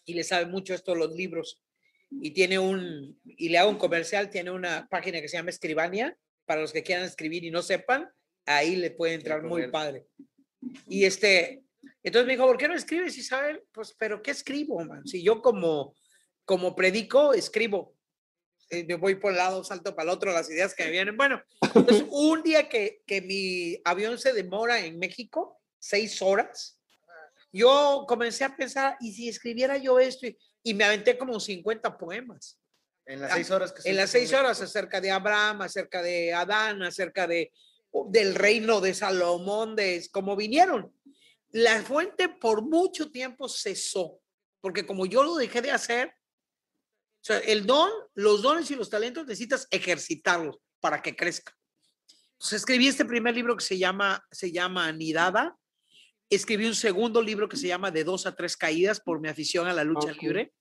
[0.05, 1.62] y le sabe mucho esto de los libros
[2.11, 6.16] y tiene un y le hago un comercial, tiene una página que se llama Escribania
[6.44, 8.09] para los que quieran escribir y no sepan,
[8.47, 10.07] ahí le puede entrar muy padre.
[10.88, 11.62] Y este,
[12.03, 13.62] entonces me dijo, ¿por qué no escribes, Isabel?
[13.73, 15.07] Pues, pero ¿qué escribo, man?
[15.07, 15.94] Si yo como,
[16.44, 17.94] como predico, escribo.
[18.71, 21.16] Eh, me voy por un lado, salto para el otro, las ideas que me vienen.
[21.16, 21.42] Bueno,
[21.75, 26.79] entonces un día que, que mi avión se demora en México, seis horas,
[27.53, 30.27] yo comencé a pensar, ¿y si escribiera yo esto?
[30.27, 32.59] Y, y me aventé como 50 poemas
[33.07, 36.83] En las seis horas que en las seis horas acerca de Abraham, acerca de Adán,
[36.83, 37.53] acerca de
[38.09, 40.92] del reino de Salomón, de cómo vinieron.
[41.51, 44.21] La fuente por mucho tiempo cesó,
[44.61, 48.90] porque como yo lo dejé de hacer, o sea, el don, los dones y los
[48.90, 51.57] talentos necesitas ejercitarlos para que crezca.
[52.33, 55.57] Entonces escribí este primer libro que se llama, se llama Anidada.
[56.31, 59.67] Escribí un segundo libro que se llama De dos a tres caídas por mi afición
[59.67, 60.23] a la lucha Ok.
[60.23, 60.53] libre.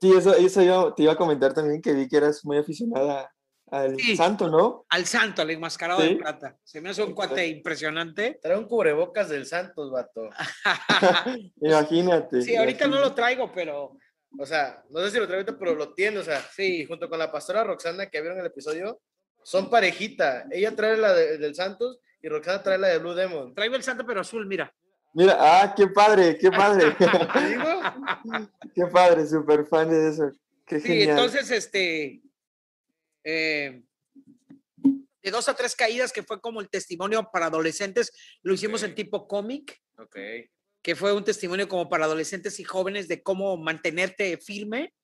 [0.00, 3.32] Sí, eso, eso yo te iba a comentar también, que vi que eras muy aficionada
[3.70, 4.16] al Sí.
[4.16, 4.84] santo, ¿no?
[4.88, 6.14] Al santo, al enmascarado de Sí.
[6.16, 6.56] plata.
[6.64, 8.40] Se me hace un cuate impresionante.
[8.42, 10.28] Trae un cubrebocas del Santos, vato.
[11.60, 12.42] Imagínate.
[12.42, 13.96] Sí, ahorita no lo traigo, pero
[14.38, 16.86] O sea, no sé si lo ahorita, pero lo tiene, o sea, Sí.
[16.86, 18.98] junto con la pastora Roxana que vieron el episodio,
[19.44, 20.46] son parejita.
[20.50, 23.54] Ella trae la de- del Santos y Roxana trae la de Blue Demon.
[23.54, 24.72] traigo el santo, pero azul, mira.
[25.14, 26.96] Mira, ah, qué padre, qué padre.
[28.74, 30.30] Qué padre, súper fan de eso.
[30.66, 31.10] Qué Sí, genial.
[31.10, 32.22] entonces, este,
[33.24, 33.82] eh,
[35.22, 38.10] de dos a tres caídas, que fue como el testimonio para adolescentes,
[38.42, 40.16] lo hicimos en tipo cómic, Ok.
[40.82, 44.94] que fue un testimonio como para adolescentes y jóvenes de cómo mantenerte firme.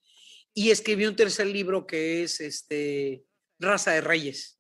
[0.55, 3.23] Y escribí un tercer libro que es este,
[3.61, 4.58] Raza de Reyes,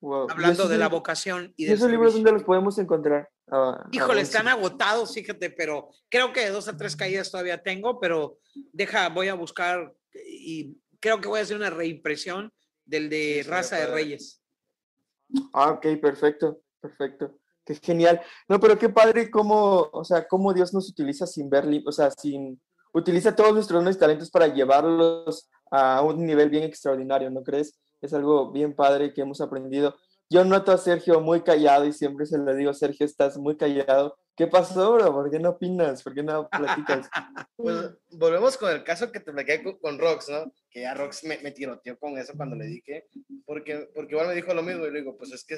[0.00, 0.28] Wow.
[0.28, 3.28] ¿Y hablando esos de la vocación y ¿Y del esos libros dónde los podemos encontrar?
[3.50, 7.98] Ah, Híjole, están agotados, fíjate, pero creo que de dos a tres caídas todavía tengo,
[8.00, 8.38] pero
[8.72, 12.52] deja, voy a buscar y creo que voy a hacer una reimpresión
[12.84, 13.86] del de Sí, Raza de.
[13.86, 14.42] Reyes.
[15.52, 17.38] Ah, ok, perfecto, perfecto.
[17.64, 18.20] Qué genial.
[18.48, 22.10] No, pero qué padre cómo, o sea, cómo Dios nos utiliza sin ver, o sea,
[22.12, 22.60] sin,
[22.92, 27.76] utiliza todos nuestros dones y talentos para llevarlos a un nivel bien extraordinario, ¿no crees?
[28.00, 29.96] Es algo bien padre que hemos aprendido.
[30.28, 34.18] Yo noto a Sergio muy callado y siempre se le digo, Sergio, estás muy callado.
[34.36, 35.12] ¿Qué pasó, bro?
[35.12, 36.02] ¿Por qué no opinas?
[36.02, 37.08] ¿Por qué no platicas?
[37.56, 40.52] Pues volvemos con el caso que te platicé con, con Rox, ¿no?
[40.68, 43.08] Que ya Rox me, me tiroteó con eso cuando le dije,
[43.46, 45.56] porque, porque igual me dijo lo mismo y le digo, pues es que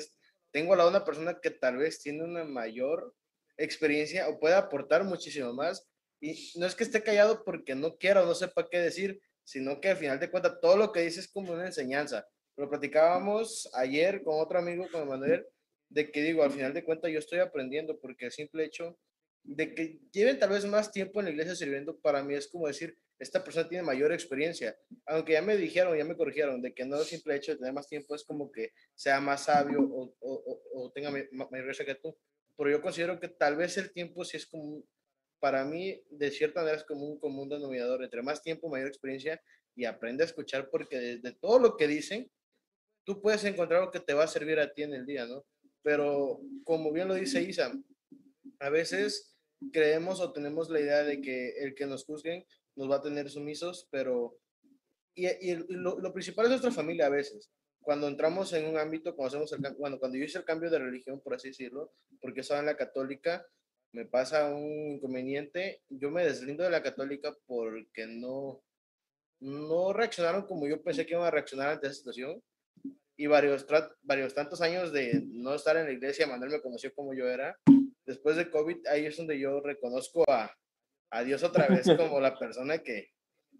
[0.52, 3.14] tengo al lado una persona que tal vez tiene una mayor
[3.56, 5.88] experiencia o puede aportar muchísimo más
[6.20, 9.80] y no es que esté callado porque no quiera o no sepa qué decir, sino
[9.80, 12.28] que al final de cuentas todo lo que dice es como una enseñanza.
[12.56, 15.46] Lo platicábamos ayer con otro amigo, con Manuel,
[15.88, 18.98] de que digo, al final de cuentas yo estoy aprendiendo porque el simple hecho
[19.44, 22.66] de que lleven tal vez más tiempo en la iglesia sirviendo, para mí es como
[22.66, 24.76] decir, esta persona tiene mayor experiencia.
[25.06, 27.72] Aunque ya me dijeron, ya me corrigieron, de que no el simple hecho de tener
[27.72, 31.48] más tiempo es como que sea más sabio o, o, o- o tenga ma- ma-
[31.50, 32.14] mayor experiencia que tú.
[32.56, 34.82] Pero yo considero que tal vez el tiempo sí es como,
[35.40, 38.02] para mí, de cierta manera es como un común denominador.
[38.02, 39.40] Entre más tiempo, mayor experiencia
[39.74, 42.30] y aprende a escuchar porque de, de todo lo que dicen,
[43.04, 45.44] tú puedes encontrar lo que te va a servir a ti en el día, ¿no?
[45.82, 47.72] Pero como bien lo dice Isa,
[48.60, 49.36] a veces
[49.72, 52.44] creemos o tenemos la idea de que el que nos juzguen
[52.76, 54.38] nos va a tener sumisos, pero
[55.14, 57.50] y, y lo, principal es nuestra familia a veces.
[57.80, 60.78] Cuando entramos en un ámbito, cuando hacemos el, bueno, cuando yo hice el cambio de
[60.78, 63.44] religión, por así decirlo, porque estaba en la católica,
[63.92, 68.62] me pasa un inconveniente, yo me deslindo de la católica porque no,
[69.40, 72.42] no reaccionaron como yo pensé que iban a reaccionar ante esa situación.
[73.16, 73.66] Y varios,
[74.02, 77.58] varios tantos años de no estar en la iglesia, Manuel me conoció como yo era.
[78.06, 80.54] Después de COVID, ahí es donde yo reconozco a,
[81.10, 83.10] a Dios otra vez como la persona que,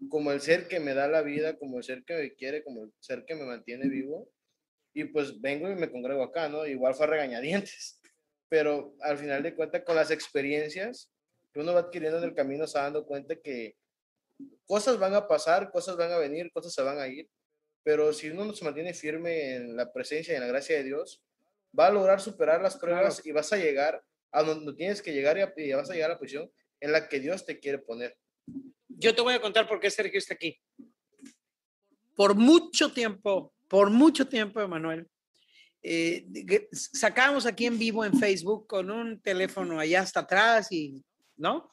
[0.07, 2.85] como el ser que me da la vida, como el ser que me quiere, como
[2.85, 4.29] el ser que me mantiene vivo.
[4.93, 6.65] Y pues vengo y me congrego acá, ¿no?
[6.65, 7.98] Igual fue regañadientes,
[8.49, 11.09] pero al final de cuentas, con las experiencias
[11.53, 13.75] que uno va adquiriendo en el camino, se va dando cuenta que
[14.65, 17.29] cosas van a pasar, cosas van a venir, cosas se van a ir,
[17.83, 21.23] pero si uno se mantiene firme en la presencia y en la gracia de Dios,
[21.77, 25.37] va a lograr superar las pruebas y vas a llegar a donde tienes que llegar
[25.37, 28.17] y, vas a llegar a la posición en la que Dios te quiere poner.
[28.87, 30.59] Yo te voy a contar por qué Sergio está aquí.
[32.15, 35.07] Por mucho tiempo, por mucho tiempo, Emanuel,
[35.81, 36.25] eh,
[36.71, 41.03] sacábamos aquí en vivo en Facebook con un teléfono allá hasta atrás y,
[41.37, 41.71] ¿no?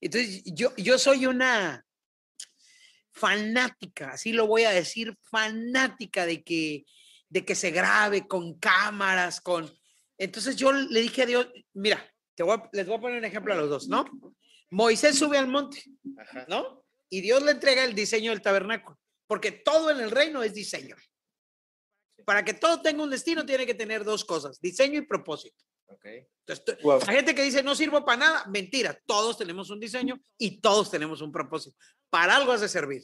[0.00, 1.84] Entonces, yo, yo soy una
[3.12, 6.84] fanática, así lo voy a decir, fanática de que,
[7.28, 9.70] de que se grabe con cámaras, con...
[10.16, 13.52] Entonces yo le dije a Dios, mira, te voy les voy a poner un ejemplo
[13.52, 14.04] a los dos, ¿no?
[14.70, 15.82] Moisés sube al monte,
[16.48, 16.84] ¿no?
[17.08, 20.94] Y Dios le entrega el diseño del tabernáculo, porque todo en el reino es diseño.
[22.24, 25.64] Para que todo tenga un destino tiene que tener dos cosas, diseño y propósito.
[25.86, 26.26] Okay.
[26.46, 30.60] Entonces, la gente que dice no sirvo para nada, mentira, todos tenemos un diseño y
[30.60, 31.76] todos tenemos un propósito.
[32.08, 33.02] Para algo has de servir.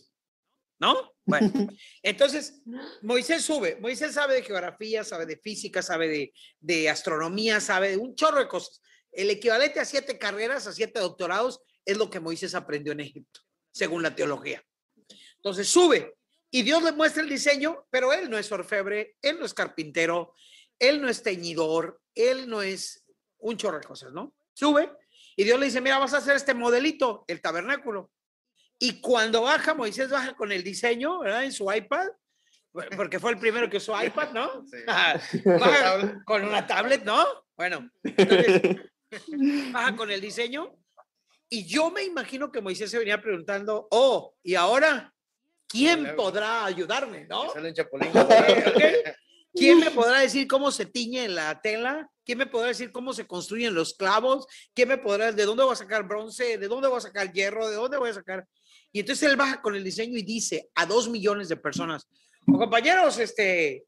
[0.79, 1.15] ¿No?
[1.25, 1.51] Bueno,
[2.03, 2.63] entonces
[3.03, 3.77] Moisés sube.
[3.81, 8.39] Moisés sabe de geografía, sabe de física, sabe de, de astronomía, sabe de un chorro
[8.39, 8.81] de cosas.
[9.11, 13.41] El equivalente a siete carreras, a siete doctorados, es lo que Moisés aprendió en Egipto,
[13.73, 14.63] según la teología.
[15.37, 16.16] Entonces sube
[16.57, 20.33] y Dios le muestra el diseño, pero él no es orfebre, él no es carpintero,
[20.79, 23.05] él no es teñidor, él no es
[23.37, 24.35] un chorro de cosas, ¿no?
[24.55, 24.90] Sube
[25.37, 28.11] y Dios le dice, mira, vas a hacer este modelito, el tabernáculo.
[28.79, 31.45] Y cuando baja, Moisés baja con el diseño, ¿verdad?
[31.45, 32.07] En su iPad,
[32.97, 34.64] porque fue el primero que usó iPad, ¿no?
[35.31, 35.42] Sí.
[35.45, 37.23] baja con una tablet, ¿no?
[37.55, 37.90] Bueno,
[39.73, 40.75] baja con el diseño.
[41.51, 45.12] Y yo me imagino que Moisés se venía preguntando, oh, ¿y ahora
[45.69, 47.27] quién podrá ayudarme?
[47.27, 47.53] ¿No?
[49.57, 52.11] ¿Quién me podrá decir cómo se tiñe la tela?
[52.25, 54.47] ¿Quién me podrá decir cómo se construyen los clavos?
[54.75, 56.59] ¿Quién me podrá, de dónde voy a sacar bronce?
[56.59, 57.67] ¿De dónde voy a sacar hierro?
[57.69, 58.47] ¿De dónde voy a sacar?
[58.93, 62.07] Y entonces él baja con el diseño y dice a dos millones de personas,
[62.47, 63.85] oh, compañeros, este,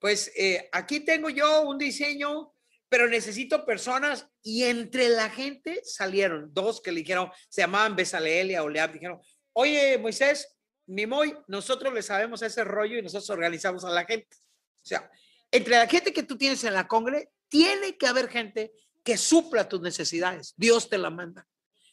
[0.00, 2.52] pues eh, aquí tengo yo un diseño,
[2.88, 4.26] pero necesito personas.
[4.42, 9.20] Y entre la gente salieron dos que le dijeron, se llamaban Besaleel y Oleab, dijeron,
[9.52, 14.36] oye, Moisés, Mimoy, nosotros le sabemos ese rollo y nosotros organizamos a la gente.
[14.82, 15.10] O sea,
[15.50, 19.68] entre la gente que tú tienes en la congre, tiene que haber gente que supla
[19.68, 20.54] tus necesidades.
[20.56, 21.46] Dios te la manda,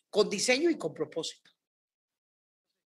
[0.10, 1.51] con diseño y con propósito.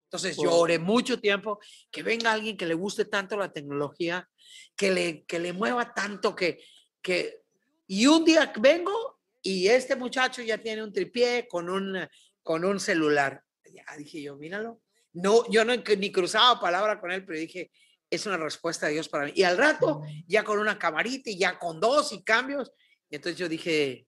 [0.06, 4.30] Entonces yo oré mucho tiempo que venga alguien que le guste tanto la tecnología,
[4.76, 6.64] que le, que le mueva tanto que,
[7.02, 7.42] que...
[7.88, 12.08] Y un día vengo y este muchacho ya tiene un tripié con un,
[12.44, 13.44] con un celular.
[13.66, 14.83] Ya dije yo, míralo.
[15.14, 17.72] No, yo no ni cruzaba palabra con él, pero dije,
[18.10, 19.32] es una respuesta de Dios para mí.
[19.36, 22.72] Y al rato, ya con una camarita y ya con dos y cambios.
[23.10, 24.08] Y entonces yo dije,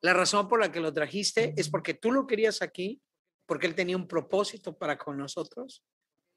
[0.00, 3.00] la razón por la que lo trajiste es porque tú lo querías aquí,
[3.46, 5.82] porque él tenía un propósito para con nosotros,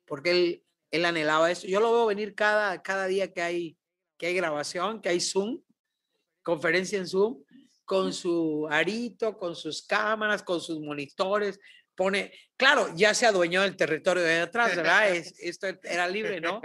[0.05, 1.67] porque él, él anhelaba eso.
[1.67, 3.77] Yo lo veo venir cada, cada día que hay,
[4.17, 5.61] que hay grabación, que hay Zoom,
[6.41, 7.43] conferencia en Zoom,
[7.85, 11.59] con su arito, con sus cámaras, con sus monitores,
[12.57, 15.13] claro, ya se adueñó del territorio de atrás, ¿verdad?
[15.13, 16.61] Es, esto era libre, ¿no?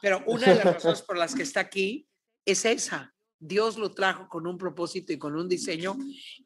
[0.00, 2.08] Pero una de las razones por las que está aquí
[2.44, 3.14] es esa.
[3.38, 5.96] Dios lo trajo con un propósito y con un diseño.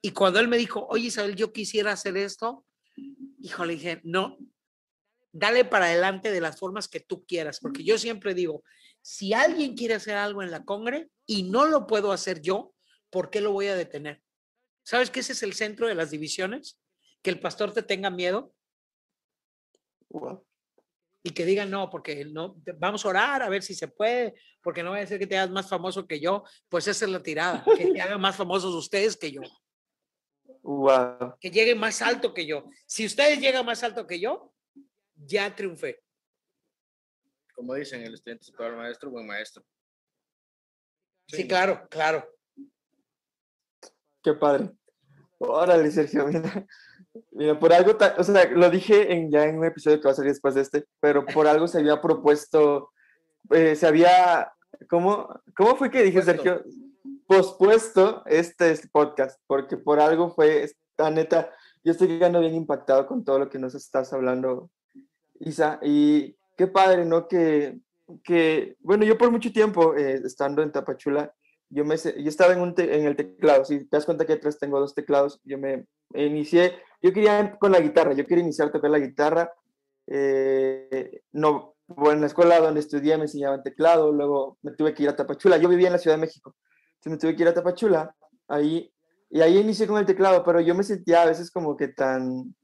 [0.00, 2.64] Y cuando él me dijo, oye Isabel, yo quisiera hacer esto,
[3.40, 4.38] hijo, le dije, no,
[5.32, 8.62] dale para adelante de las formas que tú quieras, porque yo siempre digo,
[9.02, 12.72] si alguien quiere hacer algo en la Congre y no lo puedo hacer yo,
[13.10, 14.22] ¿por qué lo voy a detener?
[14.84, 16.78] ¿Sabes que ese es el centro de las divisiones?
[17.24, 18.54] Que el pastor te tenga miedo.
[21.22, 24.82] Y que digan, no, porque no, vamos a orar a ver si se puede, porque
[24.82, 26.44] no va a ser que te hagas más famoso que yo.
[26.68, 29.40] Pues esa es la tirada, que te hagan más famosos ustedes que yo.
[31.40, 32.68] Que lleguen más alto que yo.
[32.86, 34.52] Si ustedes llegan más alto que yo,
[35.14, 36.02] ya triunfé.
[37.54, 39.64] Como dicen, el estudiante es el maestro, buen maestro.
[41.26, 42.28] Sí, claro, claro.
[44.22, 44.70] Qué padre.
[45.38, 46.66] Órale, Sergio, mira.
[47.30, 50.14] Mira, por algo, o sea, lo dije en, ya en un episodio que va a
[50.14, 52.90] salir después de este, pero por algo se había propuesto,
[53.50, 54.52] eh, se había,
[54.88, 56.64] ¿cómo, ¿cómo fue que dije, Sergio?
[57.26, 61.52] Pospuesto este, este, podcast, porque por algo fue, esta neta,
[61.84, 64.70] yo estoy quedando bien impactado con todo lo que nos estás hablando,
[65.38, 67.28] Isa, y qué padre, ¿no?
[67.28, 67.78] Que,
[68.24, 71.32] que bueno, yo por mucho tiempo, eh, estando en Tapachula,
[71.70, 74.58] yo, me, yo estaba en, un en el teclado, si te das cuenta que atrás
[74.58, 76.72] tengo dos teclados, yo me inicié,
[77.04, 79.52] yo quería con la guitarra, yo quería iniciar a tocar la guitarra
[80.06, 85.02] eh, no, bueno, en la escuela donde estudié me enseñaban teclado, luego me tuve que
[85.02, 85.56] ir a Tapachula.
[85.56, 86.54] Yo vivía en la Ciudad de México,
[86.96, 88.14] entonces me tuve que ir a Tapachula,
[88.48, 88.92] ahí,
[89.30, 92.54] y ahí inicié con el teclado, pero yo me sentía a veces como que tan,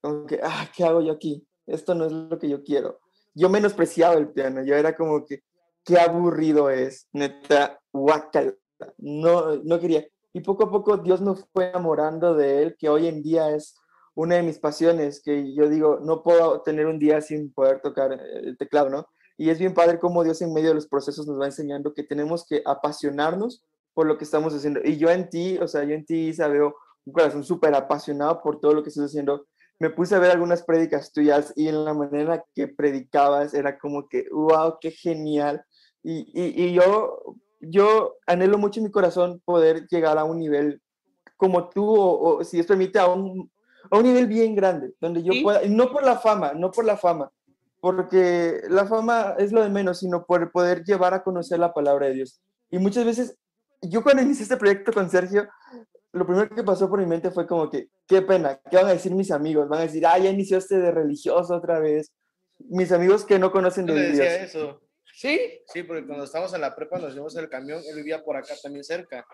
[0.00, 1.46] como que, ah, ¿qué hago yo aquí?
[1.66, 3.00] Esto no es lo que yo quiero.
[3.34, 5.42] Yo menospreciaba el piano, yo era como que,
[5.84, 8.54] qué aburrido es, neta, guacala,
[8.98, 10.06] no, no quería.
[10.32, 13.74] Y poco a poco Dios me fue enamorando de él, que hoy en día es
[14.18, 18.12] una de mis pasiones, que yo digo, no puedo tener un día sin poder tocar
[18.12, 19.06] el teclado, ¿no?
[19.36, 22.02] Y es bien padre cómo Dios en medio de los procesos nos va enseñando que
[22.02, 23.64] tenemos que apasionarnos
[23.94, 24.80] por lo que estamos haciendo.
[24.82, 28.42] Y yo en ti, o sea, yo en ti, Isa, veo un corazón súper apasionado
[28.42, 29.46] por todo lo que estás haciendo.
[29.78, 34.08] Me puse a ver algunas prédicas tuyas y en la manera que predicabas era como
[34.08, 35.64] que, wow, qué genial.
[36.02, 40.82] Y, y, y yo, yo anhelo mucho en mi corazón poder llegar a un nivel
[41.36, 43.48] como tú, o, o si Dios permite, a un,
[43.90, 45.42] a un nivel bien grande, donde yo ¿Sí?
[45.42, 47.30] pueda, no por la fama, no por la fama,
[47.80, 52.06] porque la fama es lo de menos, sino por poder llevar a conocer la palabra
[52.06, 52.40] de Dios.
[52.70, 53.36] Y muchas veces,
[53.82, 55.48] yo cuando inicié este proyecto con Sergio,
[56.12, 58.92] lo primero que pasó por mi mente fue como que, qué pena, ¿qué van a
[58.92, 59.68] decir mis amigos?
[59.68, 62.12] Van a decir, ah, ya inició este de religioso otra vez.
[62.58, 64.18] Mis amigos que no conocen de Dios.
[64.18, 64.80] decía eso.
[65.14, 65.62] ¿Sí?
[65.66, 68.54] Sí, porque cuando estábamos en la prepa nos llevamos el camión, él vivía por acá
[68.62, 69.24] también cerca.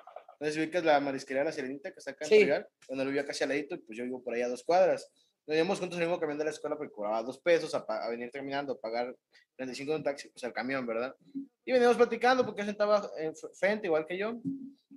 [0.44, 2.36] Entonces vi que es la marisquería La Sirenita, que está acá en Sí.
[2.40, 4.62] Trigal, donde él vivía casi al ladito, y pues yo vivo por ahí a dos
[4.62, 5.10] cuadras.
[5.46, 8.10] Nos íbamos juntos el mismo camión de la escuela porque cobraba dos pesos a, a
[8.10, 9.14] venir caminando, a pagar
[9.56, 11.14] 35 de un taxi, pues al camión, ¿verdad?
[11.64, 14.38] Y veníamos platicando porque él sentaba en fr- frente, igual que yo.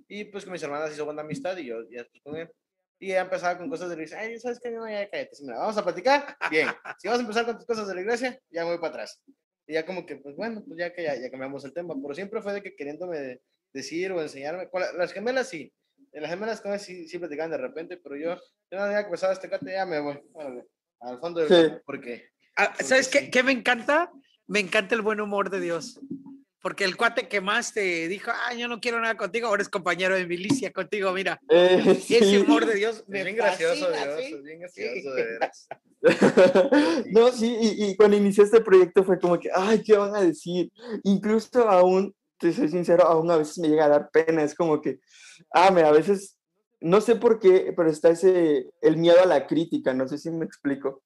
[0.06, 2.50] Y pues con mis hermanas hizo buena amistad y yo ya después con él.
[2.98, 4.18] Y ella empezaba con cosas de la iglesia.
[4.20, 4.70] Ay, ¿sabes qué?
[4.70, 5.34] No, ya cállate.
[5.34, 6.36] Sí, mira, vamos a platicar.
[6.50, 6.68] Bien.
[6.98, 9.22] Si vas a empezar con tus cosas de la iglesia, ya me voy para atrás.
[9.66, 11.94] Y ya como que, pues bueno, pues ya que ya, ya cambiamos el tema.
[12.00, 13.40] Pero siempre fue de que queriéndome
[13.72, 14.68] decir o enseñarme.
[14.96, 15.72] las gemelas sí.
[16.12, 18.34] En las gemelas con sí, sí platicaban de repente, pero yo,
[18.70, 20.18] yo no día que empezaba este cate, ya me voy.
[21.00, 21.74] al fondo del Sí.
[21.84, 23.30] porque Ah, Porque ¿Sabes qué, sí.
[23.30, 24.10] qué me encanta?
[24.46, 26.00] Me encanta el buen humor de Dios.
[26.60, 29.68] Porque el cuate que más te dijo, ah, yo no quiero nada contigo, ahora es
[29.68, 31.40] compañero de milicia contigo, mira.
[31.48, 32.36] Eh, Ese sí.
[32.38, 34.34] humor de Dios me es bien gracioso, fascina, Dios, ¿sí?
[34.34, 34.82] es bien Sí.
[34.82, 35.68] gracioso, de veras.
[37.12, 40.20] no, sí, y, y cuando inicié este proyecto fue como que, ay, ¿qué van a
[40.20, 40.70] decir?
[41.04, 44.80] Incluso aún, te soy sincero, aún a veces me llega a dar pena, es como
[44.80, 45.00] que,
[45.52, 46.38] ah, me, a veces,
[46.80, 50.30] no sé por qué, pero está ese, el miedo a la crítica, no sé si
[50.30, 51.02] me explico.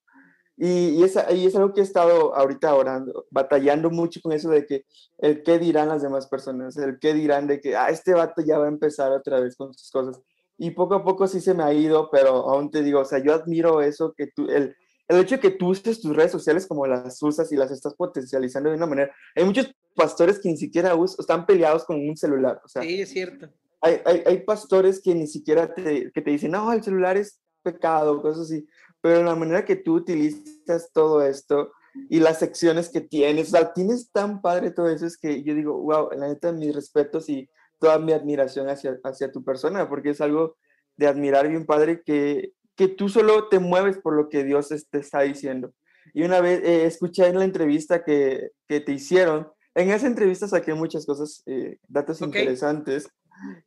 [0.56, 4.50] Y, y, es, y es algo que he estado ahorita orando, batallando mucho con eso
[4.50, 4.84] de que
[5.18, 8.58] el qué dirán las demás personas, el qué dirán de que, ah, este vato ya
[8.58, 10.20] va a empezar otra vez con sus cosas.
[10.58, 13.18] Y poco a poco sí se me ha ido, pero aún te digo, o sea,
[13.18, 14.76] yo admiro eso, que tú, el,
[15.16, 17.94] el hecho de que tú uses tus redes sociales como las usas y las estás
[17.94, 19.14] potencializando de una manera.
[19.34, 22.60] Hay muchos pastores que ni siquiera us- están peleados con un celular.
[22.64, 23.48] O sea, Sí, es cierto.
[23.80, 27.40] hay, hay, hay pastores que ni siquiera te, que te dicen, no, el celular es
[27.62, 28.66] pecado, cosas así.
[29.00, 31.72] Pero la manera que tú utilizas todo esto
[32.08, 35.54] y las secciones que tienes, o sea, tienes tan padre todo eso, es que yo
[35.54, 37.48] digo, wow, la neta, mis respetos y
[37.78, 40.56] toda mi admiración hacia, hacia tu persona, porque es algo
[40.96, 44.98] de admirar bien padre que, que tú solo te mueves por lo que Dios te
[44.98, 45.72] está diciendo.
[46.14, 50.46] Y una vez eh, escuché en la entrevista que, que te hicieron, en esa entrevista
[50.46, 53.08] saqué muchas cosas, eh, datos interesantes,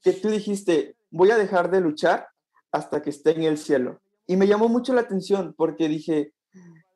[0.01, 2.27] que tú dijiste, voy a dejar de luchar
[2.71, 4.01] hasta que esté en el cielo.
[4.27, 6.33] Y me llamó mucho la atención porque dije,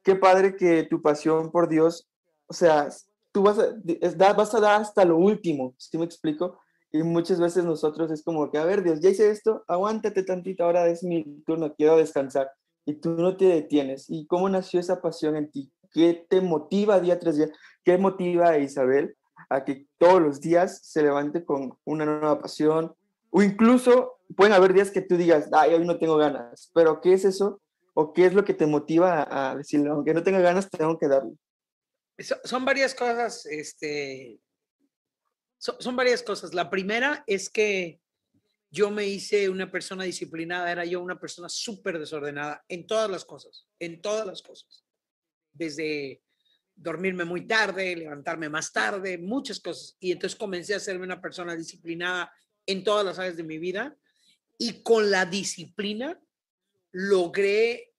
[0.04, 2.08] qué padre que tu pasión por Dios,
[2.48, 2.90] o sea,
[3.32, 6.60] tú vas a, vas dar hasta lo último, ¿sí me explico?
[6.92, 10.64] Y muchas veces nosotros es como que, a ver, Dios, ya hice esto, aguántate tantito,
[10.64, 12.52] ahora es mi turno, quiero descansar.
[12.86, 14.06] Y tú no te detienes.
[14.10, 15.72] ¿Y cómo nació esa pasión en ti?
[15.92, 17.50] ¿Qué te motiva día tras día?
[17.84, 19.16] ¿Qué motiva a Isabel
[19.50, 22.96] a que todos los días se levante con una nueva pasión?
[23.30, 27.14] O incluso pueden haber días que tú digas, ay, hoy no tengo ganas, pero ¿qué
[27.14, 27.62] es eso?
[27.94, 31.08] ¿O qué es lo que te motiva a, decirle, aunque no tenga ganas, tengo que
[31.08, 31.34] darle?
[32.18, 34.40] So- son varias cosas, este,
[35.60, 36.54] so- son varias cosas.
[36.56, 38.02] La primera es que
[38.72, 43.26] yo me hice una persona disciplinada, era yo una persona súper desordenada en todas las
[43.26, 44.84] cosas, en todas las cosas.
[45.54, 46.24] Desde
[46.76, 49.96] dormirme muy tarde, levantarme más tarde, muchas cosas.
[50.00, 52.32] Y entonces comencé a serme una persona disciplinada
[52.66, 53.96] en todas las áreas de mi vida
[54.58, 56.20] y con la disciplina
[56.92, 57.94] logré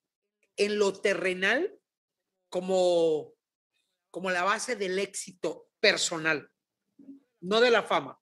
[0.56, 1.78] en lo terrenal
[2.48, 3.34] como
[4.10, 6.49] como la base del éxito personal,
[7.40, 8.18] no de la fama.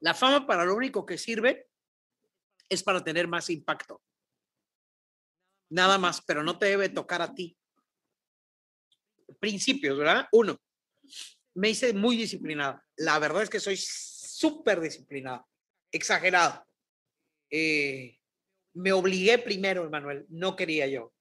[0.00, 1.68] La fama para lo único que sirve
[2.68, 4.02] es para tener más impacto.
[5.68, 7.56] Nada más, pero no te debe tocar a ti.
[9.38, 10.26] Principios, ¿verdad?
[10.32, 10.60] Uno,
[11.54, 12.84] me hice muy disciplinada.
[12.96, 15.46] La verdad es que soy súper disciplinada,
[15.92, 16.66] exagerado.
[17.50, 18.18] Eh,
[18.74, 21.12] me obligué primero, Emanuel, no quería yo.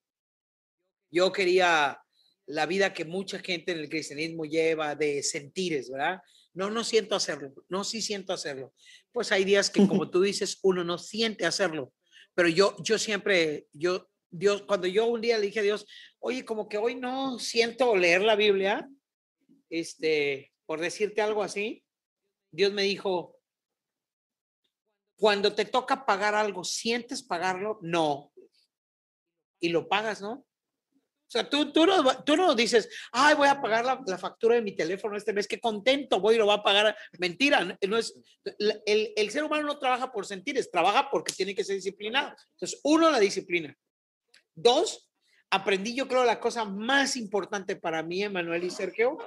[1.11, 2.01] Yo quería
[2.45, 6.21] la vida que mucha gente en el cristianismo lleva de sentires, ¿verdad?
[6.53, 8.73] No, no siento hacerlo, no, sí siento hacerlo.
[9.11, 11.93] Pues hay días que, como tú dices, uno no siente hacerlo,
[12.33, 15.85] pero yo, yo siempre, yo, Dios, cuando yo un día le dije a Dios,
[16.19, 18.89] oye, como que hoy no siento leer la Biblia,
[19.69, 21.83] este, por decirte algo así,
[22.51, 23.39] Dios me dijo,
[25.17, 27.77] cuando te toca pagar algo, ¿sientes pagarlo?
[27.81, 28.31] No.
[29.59, 30.45] Y lo pagas, ¿no?
[31.29, 34.55] O sea, tú, tú, no, tú no dices, ay, voy a pagar la, la, factura
[34.55, 36.97] de mi teléfono este mes, qué contento, voy y lo va a pagar.
[37.19, 38.19] Mentira, no es,
[38.57, 42.35] el, el ser humano no trabaja por sentires, trabaja porque tiene que ser disciplinado.
[42.53, 43.77] Entonces, uno, la disciplina.
[44.55, 45.07] Dos,
[45.51, 49.19] aprendí yo creo la cosa más importante para mí, Emanuel y Sergio,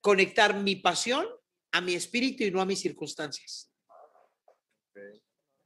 [0.00, 1.26] conectar mi pasión
[1.72, 3.68] a mi espíritu y no a mis circunstancias.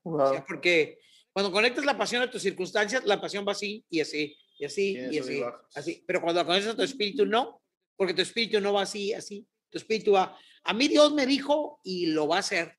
[0.05, 0.23] Wow.
[0.23, 1.01] O sea, porque
[1.35, 4.97] cuando conectas la pasión a tus circunstancias, la pasión va así y así y así,
[5.11, 5.43] y así,
[5.75, 6.05] así.
[6.07, 7.61] Pero cuando conoces a tu espíritu, no,
[7.97, 9.45] porque tu espíritu no va así, así.
[9.69, 12.79] Tu espíritu va, a mí Dios me dijo y lo va a hacer.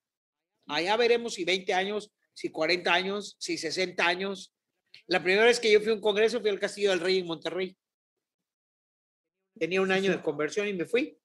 [0.68, 4.56] Allá veremos si 20 años, si 40 años, si 60 años.
[5.08, 7.26] La primera vez que yo fui a un congreso fui al Castillo del Rey en
[7.26, 7.76] Monterrey.
[9.60, 11.18] Tenía un año de conversión y me fui.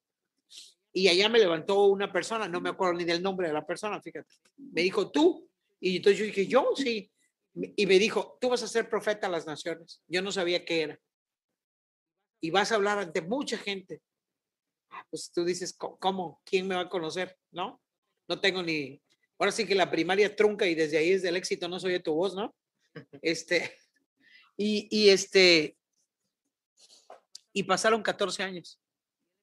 [0.91, 4.01] Y allá me levantó una persona, no me acuerdo ni del nombre de la persona,
[4.01, 4.33] fíjate.
[4.57, 5.49] Me dijo, tú.
[5.79, 7.09] Y entonces yo dije, yo, sí
[7.53, 10.01] y me dijo, tú vas a ser profeta a las naciones.
[10.07, 10.99] Yo no sabía qué era.
[12.41, 14.01] Y vas a hablar ante mucha gente.
[14.89, 16.41] Ah, pues tú dices, ¿cómo?
[16.45, 17.37] ¿Quién me va a conocer?
[17.51, 17.81] ¿No?
[18.27, 19.01] No tengo ni...
[19.37, 21.99] Ahora sí que la primaria trunca y desde ahí es del éxito, no soy de
[21.99, 22.55] tu voz, ¿no?
[23.21, 23.77] Este,
[24.57, 25.77] y, y este,
[27.53, 28.79] y pasaron 14 años.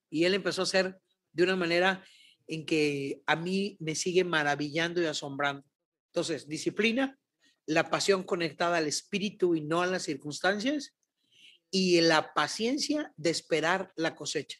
[0.09, 0.99] Y él empezó a ser
[1.33, 2.03] de una manera
[2.47, 5.63] en que a mí me sigue maravillando y asombrando.
[6.11, 7.17] Entonces, disciplina,
[7.67, 10.95] la pasión conectada al espíritu y no a las circunstancias,
[11.69, 14.57] y la paciencia de esperar la cosecha.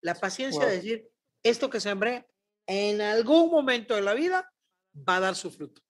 [0.00, 1.10] La paciencia de decir,
[1.42, 2.26] esto que sembré
[2.66, 4.50] en algún momento de la vida
[4.96, 5.82] va a dar su fruto.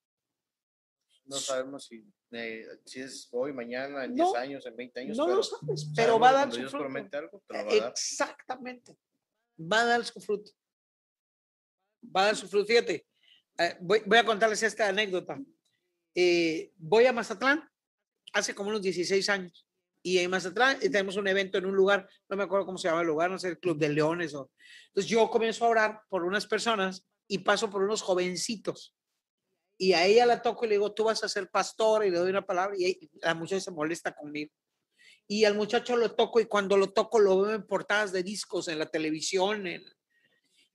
[1.27, 5.17] No sabemos si, eh, si es hoy, mañana, en 10 años, en 20 años.
[5.17, 6.85] No pero lo sabes, pero va a dar su Dios fruto.
[6.85, 7.89] promete algo, va a.
[7.89, 8.97] Exactamente.
[9.61, 10.51] Va a dar su fruto.
[12.05, 12.67] Va a dar su fruto.
[12.67, 13.07] Fíjate,
[13.59, 15.41] eh, voy, a contarles esta anécdota.
[16.15, 17.69] Eh, voy a Mazatlán
[18.33, 19.67] hace como unos 16 años
[20.03, 23.03] y en Mazatlán tenemos un evento en un lugar, no me acuerdo cómo se llama
[23.03, 24.33] el lugar, no sé, el Club de Leones.
[24.33, 28.97] Entonces yo comienzo a orar por unas personas y paso por unos jovencitos.
[29.79, 32.19] Y a ella la toco y le digo, tú vas a ser pastor y le
[32.19, 34.53] doy una palabra y la muchacha se molesta conmigo.
[35.29, 38.69] Y al muchacho lo toco y cuando lo toco lo veo en portadas de discos,
[38.69, 39.67] en la televisión.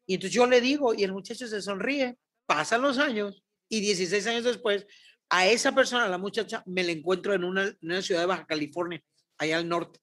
[0.06, 2.18] Y entonces yo le digo y el muchacho se sonríe
[2.48, 4.88] pasan los años y 16 años después,
[5.30, 8.28] a esa persona, a la muchacha, me la encuentro en una, en una, ciudad de
[8.28, 9.04] Baja California,
[9.38, 10.00] allá al norte.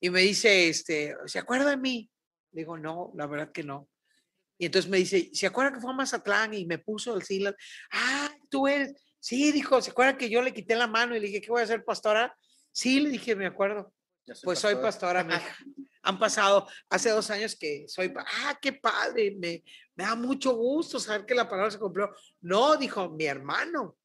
[0.00, 2.10] Y me dice, este, ¿se acuerda de mí?
[2.50, 3.88] Digo, no, la verdad que no.
[4.58, 7.44] Y entonces me dice, ¿se acuerda que fue a Mazatlán y me puso el sí?
[7.92, 8.92] Ah, tú eres.
[9.20, 11.60] Sí, dijo, ¿se acuerda que yo le quité la mano y le dije, ¿qué voy
[11.60, 12.36] a hacer, pastora?
[12.72, 13.94] Sí, le dije, me acuerdo.
[14.42, 15.56] Pues soy pastora, mi hija.
[16.02, 19.62] Han pasado hace dos años que soy, ah, qué padre, me,
[19.94, 22.10] me da mucho gusto saber que la palabra se cumplió.
[22.40, 23.96] No, dijo mi hermano.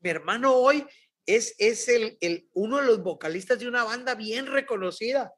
[0.00, 0.86] Mi hermano hoy
[1.26, 5.34] es, es el, el, uno de los vocalistas de una banda bien reconocida.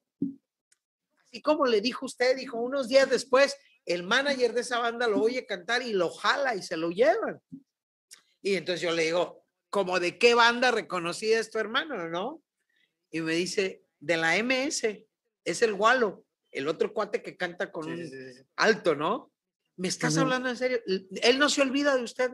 [1.24, 5.22] Así como le dijo usted, dijo unos días después, el manager de esa banda lo
[5.22, 7.40] oye cantar y lo jala y se lo llevan.
[8.42, 12.42] Y entonces yo le digo, ¿como de qué banda reconocida es tu hermano, no?
[13.10, 14.82] Y me dice, de la MS
[15.44, 18.42] es el Gualo, el otro cuate que canta con sí, un sí, sí.
[18.56, 19.32] alto, ¿no?
[19.76, 20.80] ¿Me estás hablando en serio?
[21.22, 22.30] Él no se olvida de usted.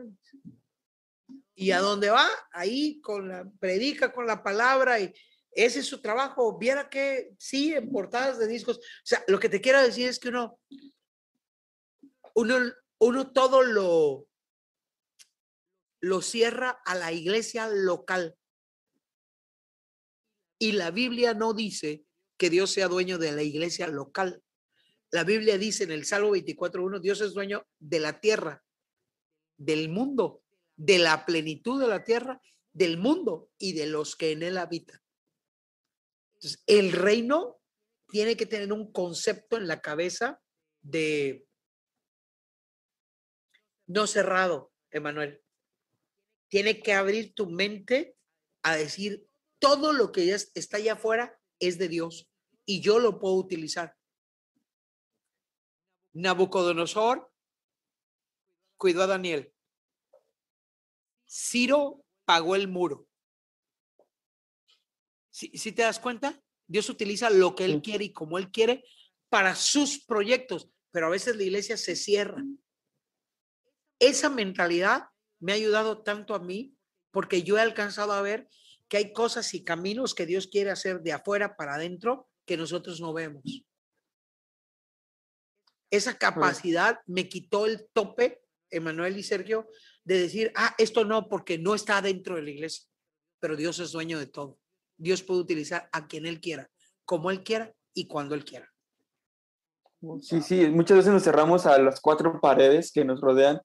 [1.55, 5.13] Y a dónde va, ahí con la predica con la palabra y
[5.51, 6.57] ese es su trabajo.
[6.57, 8.77] Viera que sí, en portadas de discos.
[8.77, 10.59] O sea, lo que te quiero decir es que uno,
[12.35, 12.57] uno,
[12.99, 14.27] uno todo lo,
[16.01, 18.35] lo cierra a la iglesia local.
[20.59, 22.06] Y la Biblia no dice
[22.37, 24.43] que Dios sea dueño de la iglesia local.
[25.11, 28.63] La Biblia dice en el Salmo 24.1, Dios es dueño de la tierra,
[29.57, 30.43] del mundo,
[30.75, 32.41] de la plenitud de la tierra,
[32.73, 35.01] del mundo y de los que en él habitan.
[36.35, 37.59] Entonces, el reino
[38.09, 40.39] tiene que tener un concepto en la cabeza
[40.81, 41.47] de
[43.87, 45.41] no cerrado, Emanuel.
[46.49, 48.15] Tiene que abrir tu mente
[48.61, 49.27] a decir,
[49.59, 52.29] todo lo que ya está allá afuera es de Dios
[52.65, 53.95] y yo lo puedo utilizar.
[56.13, 57.31] Nabucodonosor
[58.77, 59.53] cuidó a Daniel.
[61.27, 63.07] Ciro pagó el muro.
[65.29, 68.83] Si, te das cuenta, Dios utiliza lo que Él quiere y como Él quiere
[69.29, 72.43] para sus proyectos, pero a veces la iglesia se cierra.
[73.99, 76.75] Esa mentalidad me ha ayudado tanto a mí
[77.11, 78.49] porque yo he alcanzado a ver
[78.87, 83.01] que hay cosas y caminos que Dios quiere hacer de afuera para adentro que nosotros
[83.01, 83.43] no vemos.
[85.89, 89.67] Esa capacidad me quitó el tope, Emanuel y Sergio,
[90.03, 92.85] de decir, ah, esto no, porque no está dentro de la iglesia,
[93.39, 94.57] pero Dios es dueño de todo.
[94.97, 96.69] Dios puede utilizar a quien Él quiera,
[97.05, 98.71] como Él quiera y cuando Él quiera.
[100.21, 103.61] Sí, sí, muchas veces nos cerramos a las cuatro paredes que nos rodean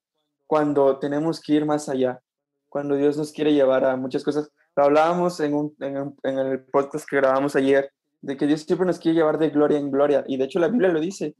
[0.47, 2.21] cuando tenemos que ir más allá,
[2.69, 4.51] cuando Dios nos quiere llevar a muchas cosas.
[4.77, 5.75] Lo hablábamos en,
[6.23, 9.91] el podcast que grabamos ayer, de que Dios siempre nos quiere llevar de gloria en
[9.91, 11.35] gloria, y de hecho la Biblia lo dice,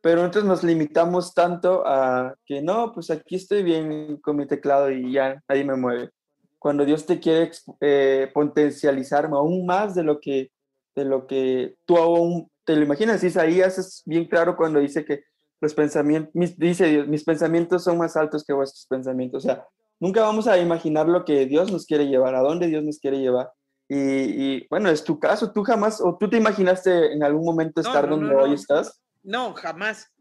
[0.00, 4.90] pero nosotros nos limitamos tanto a que no, pues aquí estoy bien con mi teclado
[4.90, 6.10] y ya nadie me mueve.
[6.58, 10.50] Cuando Dios te quiere eh, potencializar aún más de lo que,
[10.94, 13.24] de lo que tú aún te lo imaginas.
[13.24, 15.24] Isaías es bien claro cuando dice que
[15.60, 19.44] mis, mis pensamientos son más altos que vuestros pensamientos.
[19.44, 19.66] O sea,
[20.00, 23.18] nunca vamos a imaginar lo que Dios nos quiere llevar, a dónde Dios nos quiere
[23.18, 23.50] llevar.
[23.88, 27.80] Y, y, bueno, es tu caso, tú jamás, o tú te imaginaste en algún momento
[27.80, 28.54] estar no, donde no, hoy no.
[28.54, 29.00] estás.
[29.22, 30.12] No, jamás.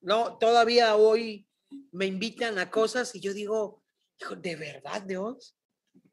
[0.00, 1.46] No, todavía hoy
[1.92, 3.82] me invitan a cosas y yo digo,
[4.18, 5.54] hijo, ¿de verdad, Dios?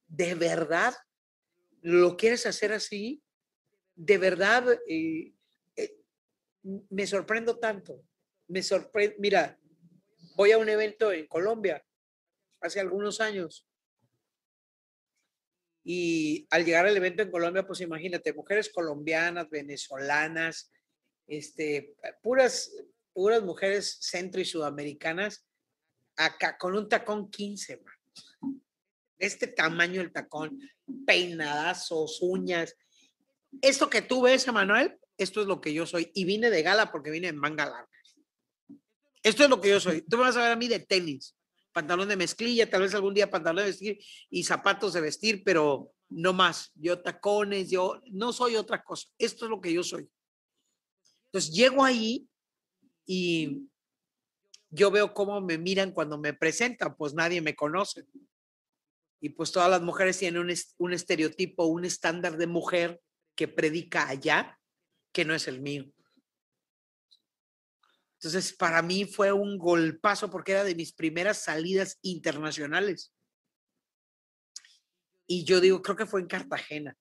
[0.07, 0.93] ¿De verdad
[1.82, 3.24] lo quieres hacer así?
[3.95, 4.65] ¿De verdad?
[4.88, 5.34] eh,
[5.78, 5.97] eh,
[6.89, 8.03] me sorprendo tanto.
[8.49, 9.15] Me sorprende.
[9.20, 9.57] Mira,
[10.36, 11.84] voy a un evento en Colombia
[12.68, 13.68] hace algunos años.
[15.84, 20.72] Y al llegar al evento en Colombia, pues imagínate, mujeres colombianas, venezolanas,
[21.28, 22.72] este, puras,
[23.13, 25.47] puras mujeres centro y sudamericanas,
[26.18, 28.57] acá con un tacón 15, man.
[29.18, 30.59] Este tamaño el tacón,
[31.05, 32.76] peinadazos, uñas.
[33.61, 36.11] Esto que tú ves, Emanuel, esto es lo que yo soy.
[36.13, 37.89] Y vine de gala porque vine en manga larga.
[39.24, 40.01] Esto es lo que yo soy.
[40.01, 41.37] Tú me vas a ver a mí de tenis,
[41.78, 44.00] pantalón de mezclilla, tal vez algún día pantalón de vestir
[44.32, 46.72] y zapatos de vestir, pero no más.
[46.74, 49.08] Yo tacones, yo no soy otra cosa.
[49.20, 50.10] Esto es lo que yo soy.
[51.26, 52.28] Entonces llego ahí
[53.06, 53.70] y
[54.72, 58.06] yo veo cómo me miran cuando me presentan, pues nadie me conoce.
[59.22, 63.00] Y pues todas las mujeres tienen un, un estereotipo, un estándar de mujer
[63.36, 64.60] que predica allá,
[65.12, 65.86] que no es el mío.
[68.20, 73.13] Entonces, para mí fue un golpazo porque era de mis primeras salidas internacionales.
[75.28, 76.97] Y yo digo, creo que fue en Cartagena.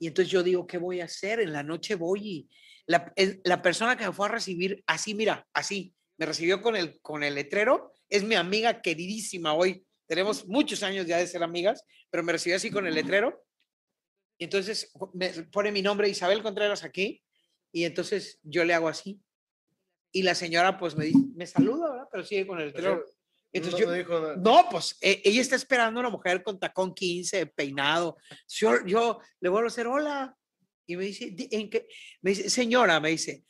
[0.00, 1.40] Y entonces yo digo, ¿qué voy a hacer?
[1.40, 2.50] En la noche voy y
[2.86, 3.12] la,
[3.44, 7.22] la persona que me fue a recibir, así, mira, así, me recibió con el, con
[7.22, 9.84] el letrero, es mi amiga queridísima hoy.
[10.06, 13.44] Tenemos muchos años ya de ser amigas, pero me recibió así con el letrero.
[14.38, 17.22] Y entonces me pone mi nombre Isabel Contreras aquí.
[17.72, 19.20] Y entonces yo le hago así.
[20.12, 22.08] Y la señora pues me dice, me saluda, ¿verdad?
[22.10, 23.04] Pero sigue con el letrero.
[23.52, 24.36] Entonces no, yo, no dijo nada.
[24.36, 28.16] no, pues e- ella está esperando una mujer con tacón 15, peinado.
[28.48, 30.36] Yo, yo le vuelvo a hacer hola.
[30.86, 31.86] Y me dice, "Di- ¿en qué?
[32.22, 33.44] Me dice, señora, me dice,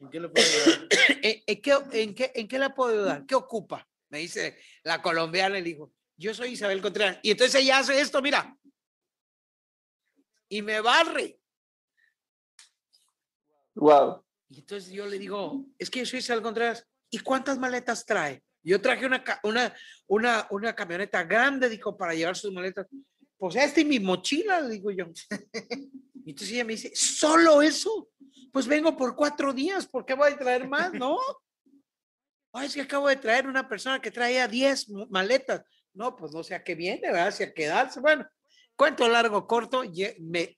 [0.00, 0.88] ¿En qué le puedo ayudar?
[1.22, 3.24] ¿en, en qué, en, qué, ¿en qué la puedo ayudar?
[3.26, 3.88] ¿Qué ocupa?
[4.10, 7.18] Me dice la colombiana, le dijo, yo soy Isabel Contreras.
[7.22, 8.56] Y entonces ella hace esto, mira.
[10.50, 11.40] Y me barre.
[13.74, 14.24] Wow.
[14.48, 16.86] Y entonces yo le digo, es que yo soy Isabel Contreras.
[17.10, 18.42] ¿Y cuántas maletas trae?
[18.62, 19.74] Yo traje una, una,
[20.08, 22.86] una, una camioneta grande, dijo, para llevar sus maletas.
[23.38, 25.06] Pues esta y mi mochila, digo yo.
[26.26, 28.08] Y entonces ella me dice, ¿solo eso?
[28.52, 30.92] Pues vengo por cuatro días, ¿por qué voy a traer más?
[30.92, 31.16] No.
[32.52, 35.62] Ay, es que acabo de traer una persona que traía 10 mo- maletas.
[35.94, 37.30] No, pues no sé a qué viene, ¿verdad?
[37.32, 38.00] Si a quedarse.
[38.00, 38.26] Bueno,
[38.74, 39.84] cuento largo, corto.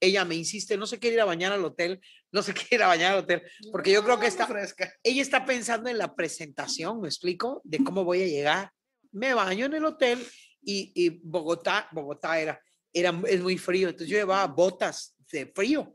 [0.00, 2.00] ella me insiste, no se quiere ir a bañar al hotel,
[2.32, 4.92] no se quiere ir a bañar al hotel, porque yo creo que está, fresca.
[5.02, 7.60] ella está pensando en la presentación, ¿me explico?
[7.64, 8.72] De cómo voy a llegar.
[9.12, 10.24] Me baño en el hotel
[10.60, 12.60] y, y Bogotá, Bogotá era,
[12.92, 15.94] era, es muy frío, entonces yo llevaba botas de frío.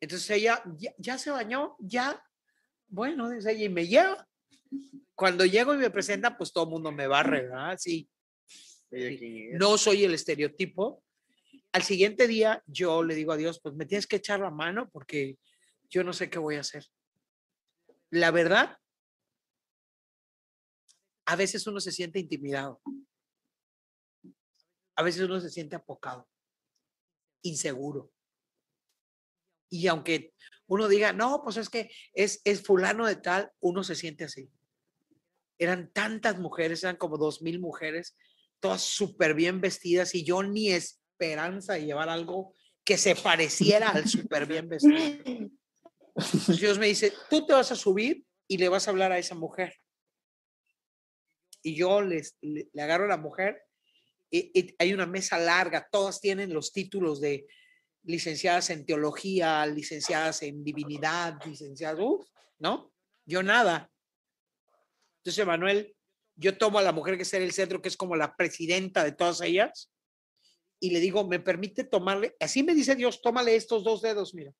[0.00, 2.22] Entonces ella ya, ya se bañó, ya,
[2.86, 4.26] bueno, dice ella, y me lleva.
[5.14, 7.76] Cuando llego y me presentan, pues todo el mundo me barre, ¿verdad?
[7.78, 8.08] Sí,
[8.90, 9.58] Ella, ¿quién es?
[9.58, 11.02] no soy el estereotipo.
[11.76, 14.88] Al siguiente día yo le digo a Dios, pues me tienes que echar la mano
[14.88, 15.38] porque
[15.90, 16.86] yo no sé qué voy a hacer.
[18.08, 18.78] La verdad,
[21.26, 22.80] a veces uno se siente intimidado.
[24.94, 26.26] A veces uno se siente apocado,
[27.42, 28.10] inseguro.
[29.68, 30.32] Y aunque
[30.68, 34.50] uno diga, no, pues es que es, es fulano de tal, uno se siente así.
[35.58, 38.16] Eran tantas mujeres, eran como dos mil mujeres,
[38.60, 40.70] todas súper bien vestidas y yo ni
[41.16, 42.54] esperanza de llevar algo
[42.84, 45.50] que se pareciera al súper bien vestido.
[46.58, 49.34] Dios me dice, tú te vas a subir y le vas a hablar a esa
[49.34, 49.74] mujer.
[51.62, 53.62] Y yo les, le, agarro a la mujer
[54.30, 57.46] y, hay una mesa larga, todas tienen los títulos de
[58.04, 61.98] licenciadas en teología, licenciadas en divinidad, licenciadas,
[62.58, 62.92] ¿no?
[63.24, 63.90] Yo nada.
[65.24, 65.96] Entonces, Manuel,
[66.36, 69.02] yo tomo a la mujer que está en el centro, que es como la presidenta
[69.02, 69.90] de todas ellas,
[70.80, 72.36] y le digo, ¿me permite tomarle?
[72.40, 74.52] Así me dice Dios, tómale estos dos dedos, mira.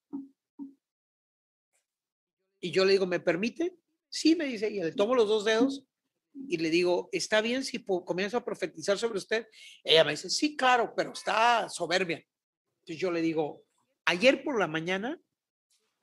[2.60, 3.76] Y yo le digo, ¿me permite?
[4.08, 5.84] Sí, me dice, y le tomo los dos dedos
[6.48, 9.46] y le digo, ¿está bien si comienzo a profetizar sobre usted?
[9.84, 12.24] Ella me dice, sí, claro, pero está soberbia.
[12.80, 13.64] Entonces yo le digo,
[14.04, 15.20] ayer por la mañana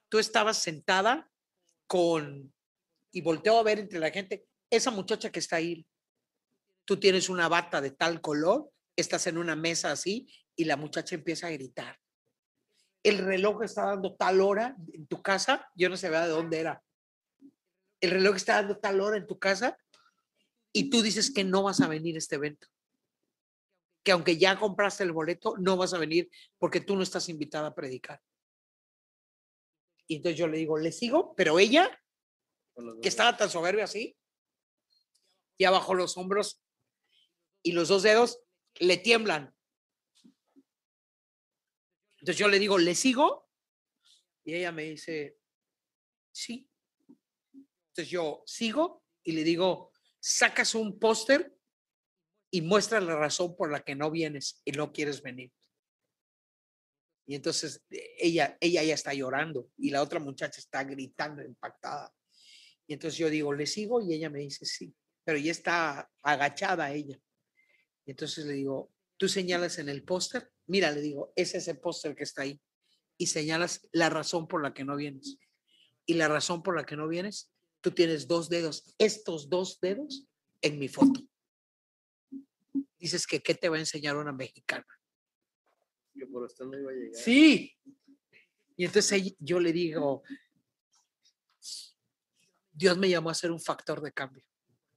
[0.09, 1.31] tú estabas sentada
[1.87, 2.53] con,
[3.11, 5.87] y volteo a ver entre la gente, esa muchacha que está ahí,
[6.85, 11.15] tú tienes una bata de tal color, estás en una mesa así y la muchacha
[11.15, 11.99] empieza a gritar.
[13.01, 16.83] El reloj está dando tal hora en tu casa, yo no sé de dónde era.
[17.99, 19.77] El reloj está dando tal hora en tu casa
[20.71, 22.67] y tú dices que no vas a venir a este evento.
[24.03, 27.67] Que aunque ya compraste el boleto, no vas a venir porque tú no estás invitada
[27.67, 28.21] a predicar.
[30.07, 31.89] Y entonces yo le digo, le sigo, pero ella,
[33.01, 34.17] que estaba tan soberbia así,
[35.57, 36.61] ya bajó los hombros
[37.61, 38.39] y los dos dedos
[38.79, 39.53] le tiemblan.
[42.19, 43.49] Entonces yo le digo, ¿le sigo?
[44.43, 45.37] Y ella me dice,
[46.31, 46.69] sí.
[47.53, 51.55] Entonces yo sigo y le digo, sacas un póster
[52.49, 55.51] y muestra la razón por la que no vienes y no quieres venir.
[57.25, 62.13] Y entonces eh, ella, ella ya está llorando y la otra muchacha está gritando, impactada.
[62.85, 64.01] Y entonces yo digo, ¿le sigo?
[64.01, 64.93] Y ella me dice, sí,
[65.23, 67.17] pero ya está agachada ella.
[68.05, 72.15] Y entonces le digo, tú señalas en el póster, mira, le digo, es ese póster
[72.15, 72.61] que está ahí.
[73.17, 75.37] Y señalas la razón por la que no vienes.
[76.05, 77.51] Y la razón por la que no vienes,
[77.81, 80.27] tú tienes dos dedos, estos dos dedos
[80.61, 81.21] en mi foto.
[82.99, 84.87] Dices que qué te va a enseñar una mexicana.
[86.13, 87.15] Que por usted no iba a llegar.
[87.15, 87.75] Sí.
[88.75, 90.23] Y entonces yo le digo,
[92.71, 94.43] Dios me llamó a ser un factor de cambio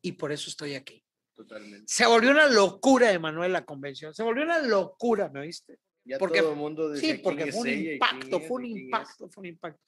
[0.00, 1.05] y por eso estoy aquí.
[1.36, 1.84] Totalmente.
[1.86, 4.14] Se volvió una locura, Emanuel, la convención.
[4.14, 5.78] Se volvió una locura, ¿me viste?
[6.04, 9.46] Ya porque, todo el mundo sí, porque fue un impacto, fue un impacto, fue un
[9.46, 9.82] impacto.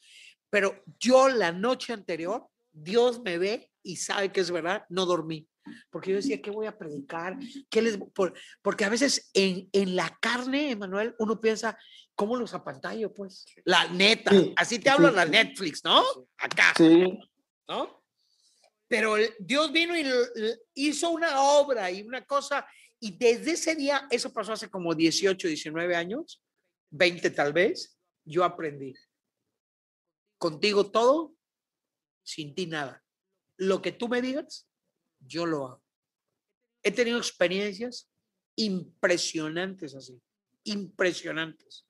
[0.50, 5.48] Pero yo la noche anterior, Dios me ve y sabe que es verdad, no dormí.
[5.90, 7.38] Porque yo decía, ¿qué voy a predicar?
[7.70, 7.98] ¿Qué les,
[8.62, 11.78] porque a veces en, en la carne, Emanuel, uno piensa,
[12.14, 13.12] ¿cómo los apantallo?
[13.12, 16.02] Pues la neta, así te habla la Netflix, ¿no?
[16.38, 16.72] Acá.
[16.76, 17.18] Sí.
[17.68, 17.97] ¿No?
[18.88, 20.04] Pero Dios vino y
[20.74, 22.66] hizo una obra y una cosa,
[22.98, 26.42] y desde ese día, eso pasó hace como 18, 19 años,
[26.90, 28.94] 20 tal vez, yo aprendí.
[30.38, 31.34] Contigo todo,
[32.22, 33.04] sin ti nada.
[33.58, 34.68] Lo que tú me digas,
[35.20, 35.84] yo lo hago.
[36.82, 38.10] He tenido experiencias
[38.56, 40.20] impresionantes así,
[40.64, 41.84] impresionantes.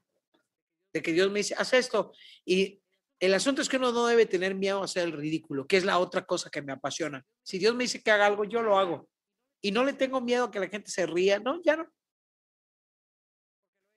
[0.92, 2.12] De que Dios me dice, haz esto.
[2.44, 2.82] Y
[3.20, 5.84] el asunto es que uno no debe tener miedo a hacer el ridículo, que es
[5.84, 7.24] la otra cosa que me apasiona.
[7.42, 9.08] Si Dios me dice que haga algo, yo lo hago.
[9.60, 11.92] Y no le tengo miedo a que la gente se ría, no, ya no.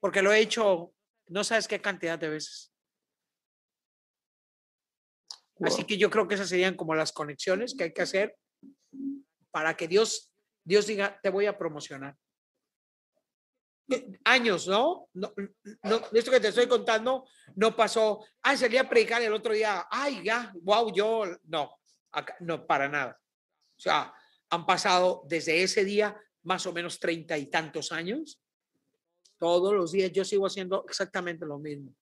[0.00, 0.92] Porque lo he hecho
[1.28, 2.72] no sabes qué cantidad de veces.
[5.60, 8.36] Así que yo creo que esas serían como las conexiones que hay que hacer
[9.50, 10.32] para que Dios,
[10.64, 12.16] Dios diga, te voy a promocionar
[14.24, 15.08] años, ¿no?
[15.14, 15.32] ¿no?
[15.82, 17.24] No, Esto que te estoy contando
[17.56, 21.78] no pasó, ay, salí a predicar el otro día, ay, ya, wow, yo, no,
[22.40, 23.18] no, para nada.
[23.76, 24.12] O sea,
[24.50, 28.40] han pasado desde ese día más o menos treinta y tantos años.
[29.38, 31.94] Todos los días yo sigo haciendo exactamente lo mismo.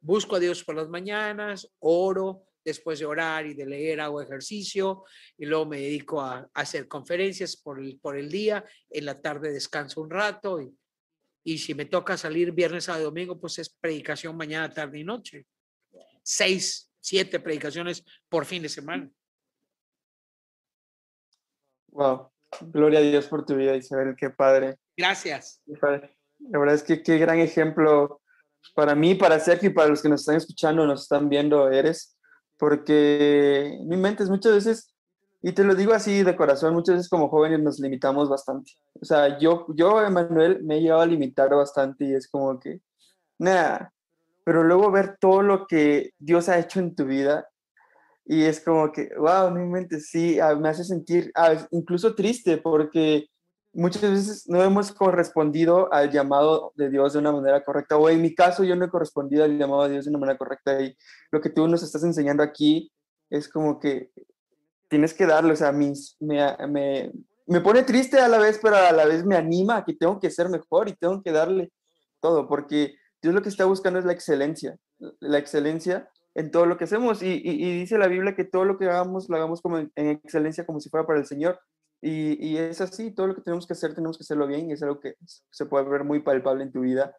[0.00, 5.04] Busco a Dios por las mañanas, oro, después de orar y de leer hago ejercicio
[5.36, 9.52] y luego me dedico a, hacer conferencias por el, por el día, en la tarde
[9.52, 10.72] descanso un rato y,
[11.48, 15.46] y si me toca salir viernes a domingo, pues es predicación mañana, tarde y noche.
[16.22, 19.10] Seis, siete predicaciones por fin de semana.
[21.86, 22.30] Wow.
[22.60, 24.14] Gloria a Dios por tu vida, Isabel.
[24.14, 24.76] Qué padre.
[24.94, 25.62] Gracias.
[25.64, 28.20] La verdad es que qué gran ejemplo
[28.74, 32.18] para mí, para Sergio y para los que nos están escuchando, nos están viendo, eres.
[32.58, 34.94] Porque mi mente es muchas veces
[35.40, 38.72] y te lo digo así de corazón, muchas veces como jóvenes nos limitamos bastante.
[39.00, 42.80] O sea, yo, yo, Emanuel, me he llegado a limitar bastante y es como que,
[43.38, 43.92] nada,
[44.44, 47.48] pero luego ver todo lo que Dios ha hecho en tu vida
[48.24, 51.32] y es como que, wow, mi mente sí, me hace sentir
[51.70, 53.26] incluso triste porque
[53.72, 58.20] muchas veces no hemos correspondido al llamado de Dios de una manera correcta, o en
[58.20, 60.96] mi caso yo no he correspondido al llamado de Dios de una manera correcta, y
[61.30, 62.90] lo que tú nos estás enseñando aquí
[63.30, 64.10] es como que
[64.88, 67.12] tienes que darle, o sea, mis, me, me,
[67.46, 70.18] me pone triste a la vez, pero a la vez me anima a que tengo
[70.20, 71.70] que ser mejor y tengo que darle
[72.20, 74.76] todo, porque Dios lo que está buscando es la excelencia,
[75.20, 77.22] la excelencia en todo lo que hacemos.
[77.22, 77.40] Y,
[77.80, 80.88] dice la Biblia que todo lo que hagamos lo hagamos como en, excelencia, como si
[80.88, 81.58] fuera para el Señor.
[82.00, 84.72] Y, y, es así, todo lo que tenemos que hacer, tenemos que hacerlo bien y
[84.72, 85.14] es algo que
[85.50, 87.16] se puede ver muy palpable en tu vida.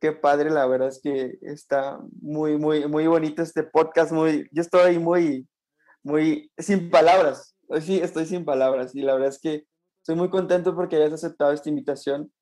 [0.00, 4.12] Qué padre, la verdad es que está muy, muy, muy bonito este podcast.
[4.12, 5.48] Muy, yo estoy muy,
[6.02, 7.56] muy sin palabras.
[7.80, 9.64] Sí, estoy sin palabras y la verdad es que
[10.00, 12.32] estoy muy contento porque hayas aceptado esta invitación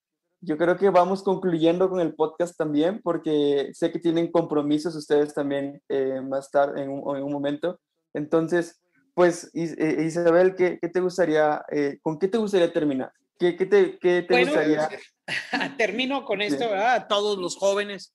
[0.40, 5.34] yo creo que vamos concluyendo con el podcast también, porque sé que tienen compromisos ustedes
[5.34, 7.80] también eh, más tarde, en un, en un, momento.
[8.14, 8.80] Entonces,
[9.14, 13.12] pues, eh, Isabel, ¿qué, ¿qué, te gustaría, eh, con qué te gustaría terminar?
[13.38, 14.88] ¿Qué, qué te, qué te gustaría?
[15.76, 17.06] Termino con esto, ¿verdad?
[17.08, 18.14] Todos los jóvenes,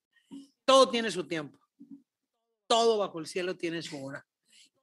[0.65, 1.59] todo tiene su tiempo.
[2.67, 4.25] Todo bajo el cielo tiene su hora.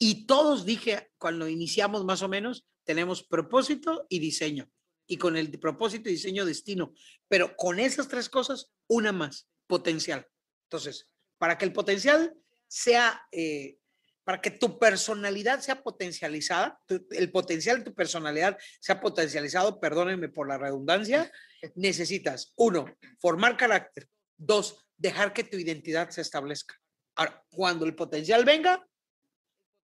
[0.02, 4.66] Y todos, dije, cuando iniciamos más o menos, tenemos propósito y diseño
[5.06, 6.94] y con el propósito y diseño destino.
[7.28, 10.26] Pero con esas tres cosas, una más, potencial.
[10.64, 12.34] Entonces, para que el potencial
[12.66, 13.76] sea, eh,
[14.24, 16.80] para que tu personalidad sea potencializada,
[17.10, 21.30] el potencial de tu personalidad sea potencializado, perdónenme por la redundancia,
[21.74, 22.86] necesitas, uno,
[23.18, 26.74] formar carácter, dos, dejar que tu identidad se establezca.
[27.16, 28.86] Ahora, cuando el potencial venga,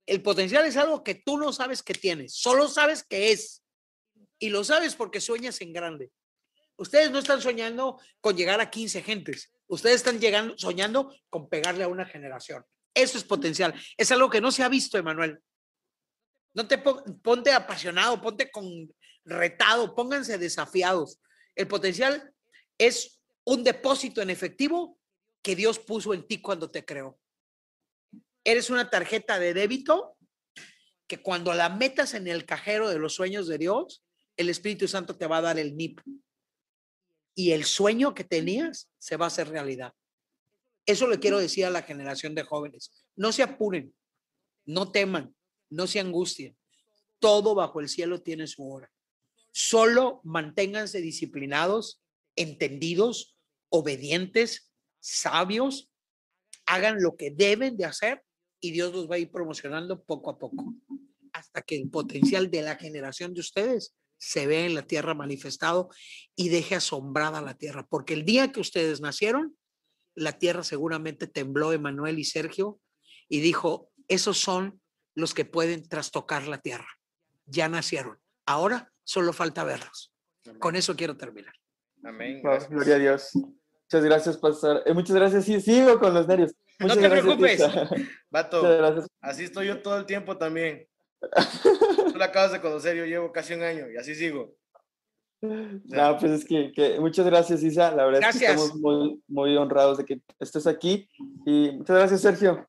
[0.07, 3.63] el potencial es algo que tú no sabes que tienes, solo sabes que es.
[4.39, 6.11] Y lo sabes porque sueñas en grande.
[6.77, 9.53] Ustedes no están soñando con llegar a 15 gentes.
[9.67, 12.65] Ustedes están llegando, soñando con pegarle a una generación.
[12.95, 13.75] Eso es potencial.
[13.97, 15.41] Es algo que no se ha visto, Emanuel.
[16.53, 18.95] No te ponte apasionado, ponte con
[19.25, 21.19] retado, pónganse desafiados.
[21.55, 22.33] El potencial
[22.79, 24.99] es un depósito en efectivo
[25.43, 27.19] que Dios puso en ti cuando te creó.
[28.47, 30.17] Eres una tarjeta de débito
[31.09, 34.05] que cuando la metas en el cajero de los sueños de Dios,
[34.37, 36.01] el Espíritu Santo te va a dar el NIP.
[37.35, 39.95] Y el sueño que tenías se va a hacer realidad.
[40.87, 42.93] Eso le quiero decir a la generación de jóvenes.
[43.17, 43.93] No se apuren,
[44.65, 45.35] no teman,
[45.69, 46.57] no se angustien.
[47.19, 48.93] Todo bajo el cielo tiene su hora.
[49.51, 52.01] Solo manténganse disciplinados,
[52.37, 53.37] entendidos,
[53.71, 55.91] obedientes, sabios.
[56.65, 58.23] Hagan lo que deben de hacer
[58.61, 60.75] y Dios los va a ir promocionando poco a poco
[61.33, 65.91] hasta que el potencial de la generación de ustedes se ve en la tierra manifestado
[66.35, 69.57] y deje asombrada la tierra, porque el día que ustedes nacieron,
[70.15, 72.81] la tierra seguramente tembló Emanuel y Sergio
[73.29, 74.81] y dijo, esos son
[75.15, 76.89] los que pueden trastocar la tierra.
[77.45, 78.19] Ya nacieron.
[78.47, 80.15] Ahora solo falta verlos.
[80.59, 81.53] Con eso quiero terminar.
[82.03, 82.41] Amén.
[82.71, 83.31] gloria a Dios.
[83.35, 84.83] Muchas gracias, pastor.
[84.87, 85.45] Eh, muchas gracias.
[85.45, 86.55] Sí, sigo con los nervios.
[86.79, 87.63] No te preocupes.
[88.31, 90.87] Vato, así estoy yo todo el tiempo también.
[92.13, 94.55] Tú la acabas de conocer, yo llevo casi un año y así sigo.
[95.41, 97.91] No, pues es que, muchas gracias, Isa.
[97.93, 101.09] La verdad es que estamos muy, muy honrados de que estés aquí.
[101.45, 102.69] Y muchas gracias, Sergio.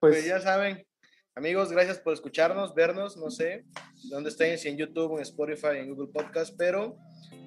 [0.00, 0.86] Pues, pues, ya saben,
[1.34, 3.64] amigos, gracias por escucharnos, vernos, no sé
[4.10, 6.96] dónde estén, si en YouTube, en Spotify, en Google Podcast, pero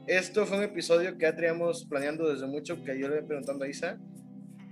[0.05, 3.63] esto fue un episodio que ya teníamos planeando desde mucho, que yo le he preguntando
[3.63, 3.97] a Isa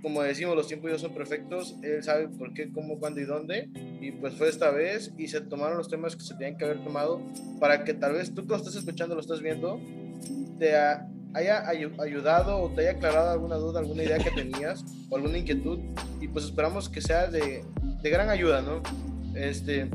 [0.02, 3.68] como decimos, los tiempos ya son perfectos, él sabe por qué, cómo, cuándo y dónde,
[4.00, 6.82] y pues fue esta vez y se tomaron los temas que se tenían que haber
[6.82, 7.20] tomado
[7.58, 9.80] para que tal vez tú que lo estás escuchando, lo estás viendo,
[10.58, 15.38] te haya ayudado o te haya aclarado alguna duda, alguna idea que tenías o alguna
[15.38, 15.78] inquietud,
[16.20, 17.64] y pues esperamos que sea de,
[18.02, 18.82] de gran ayuda, ¿no?
[19.34, 19.88] Este,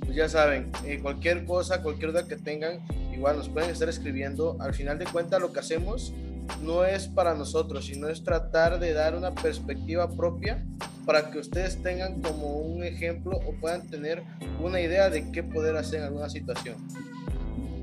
[0.00, 2.80] pues ya saben, eh, cualquier cosa, cualquier duda que tengan,
[3.14, 4.56] igual nos pueden estar escribiendo.
[4.60, 6.12] Al final de cuentas, lo que hacemos
[6.62, 10.64] no es para nosotros, sino es tratar de dar una perspectiva propia
[11.04, 14.22] para que ustedes tengan como un ejemplo o puedan tener
[14.60, 16.76] una idea de qué poder hacer en alguna situación.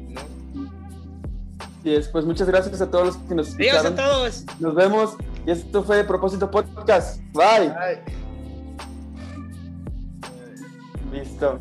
[0.10, 0.22] ¿no?
[1.84, 3.80] Y después, muchas gracias a todos los que nos escucharon.
[3.80, 4.46] Adiós a todos.
[4.60, 5.16] Nos vemos.
[5.46, 7.22] Y esto fue Propósito Podcast.
[7.34, 7.70] Bye.
[7.70, 8.00] Bye.
[11.12, 11.60] Listo.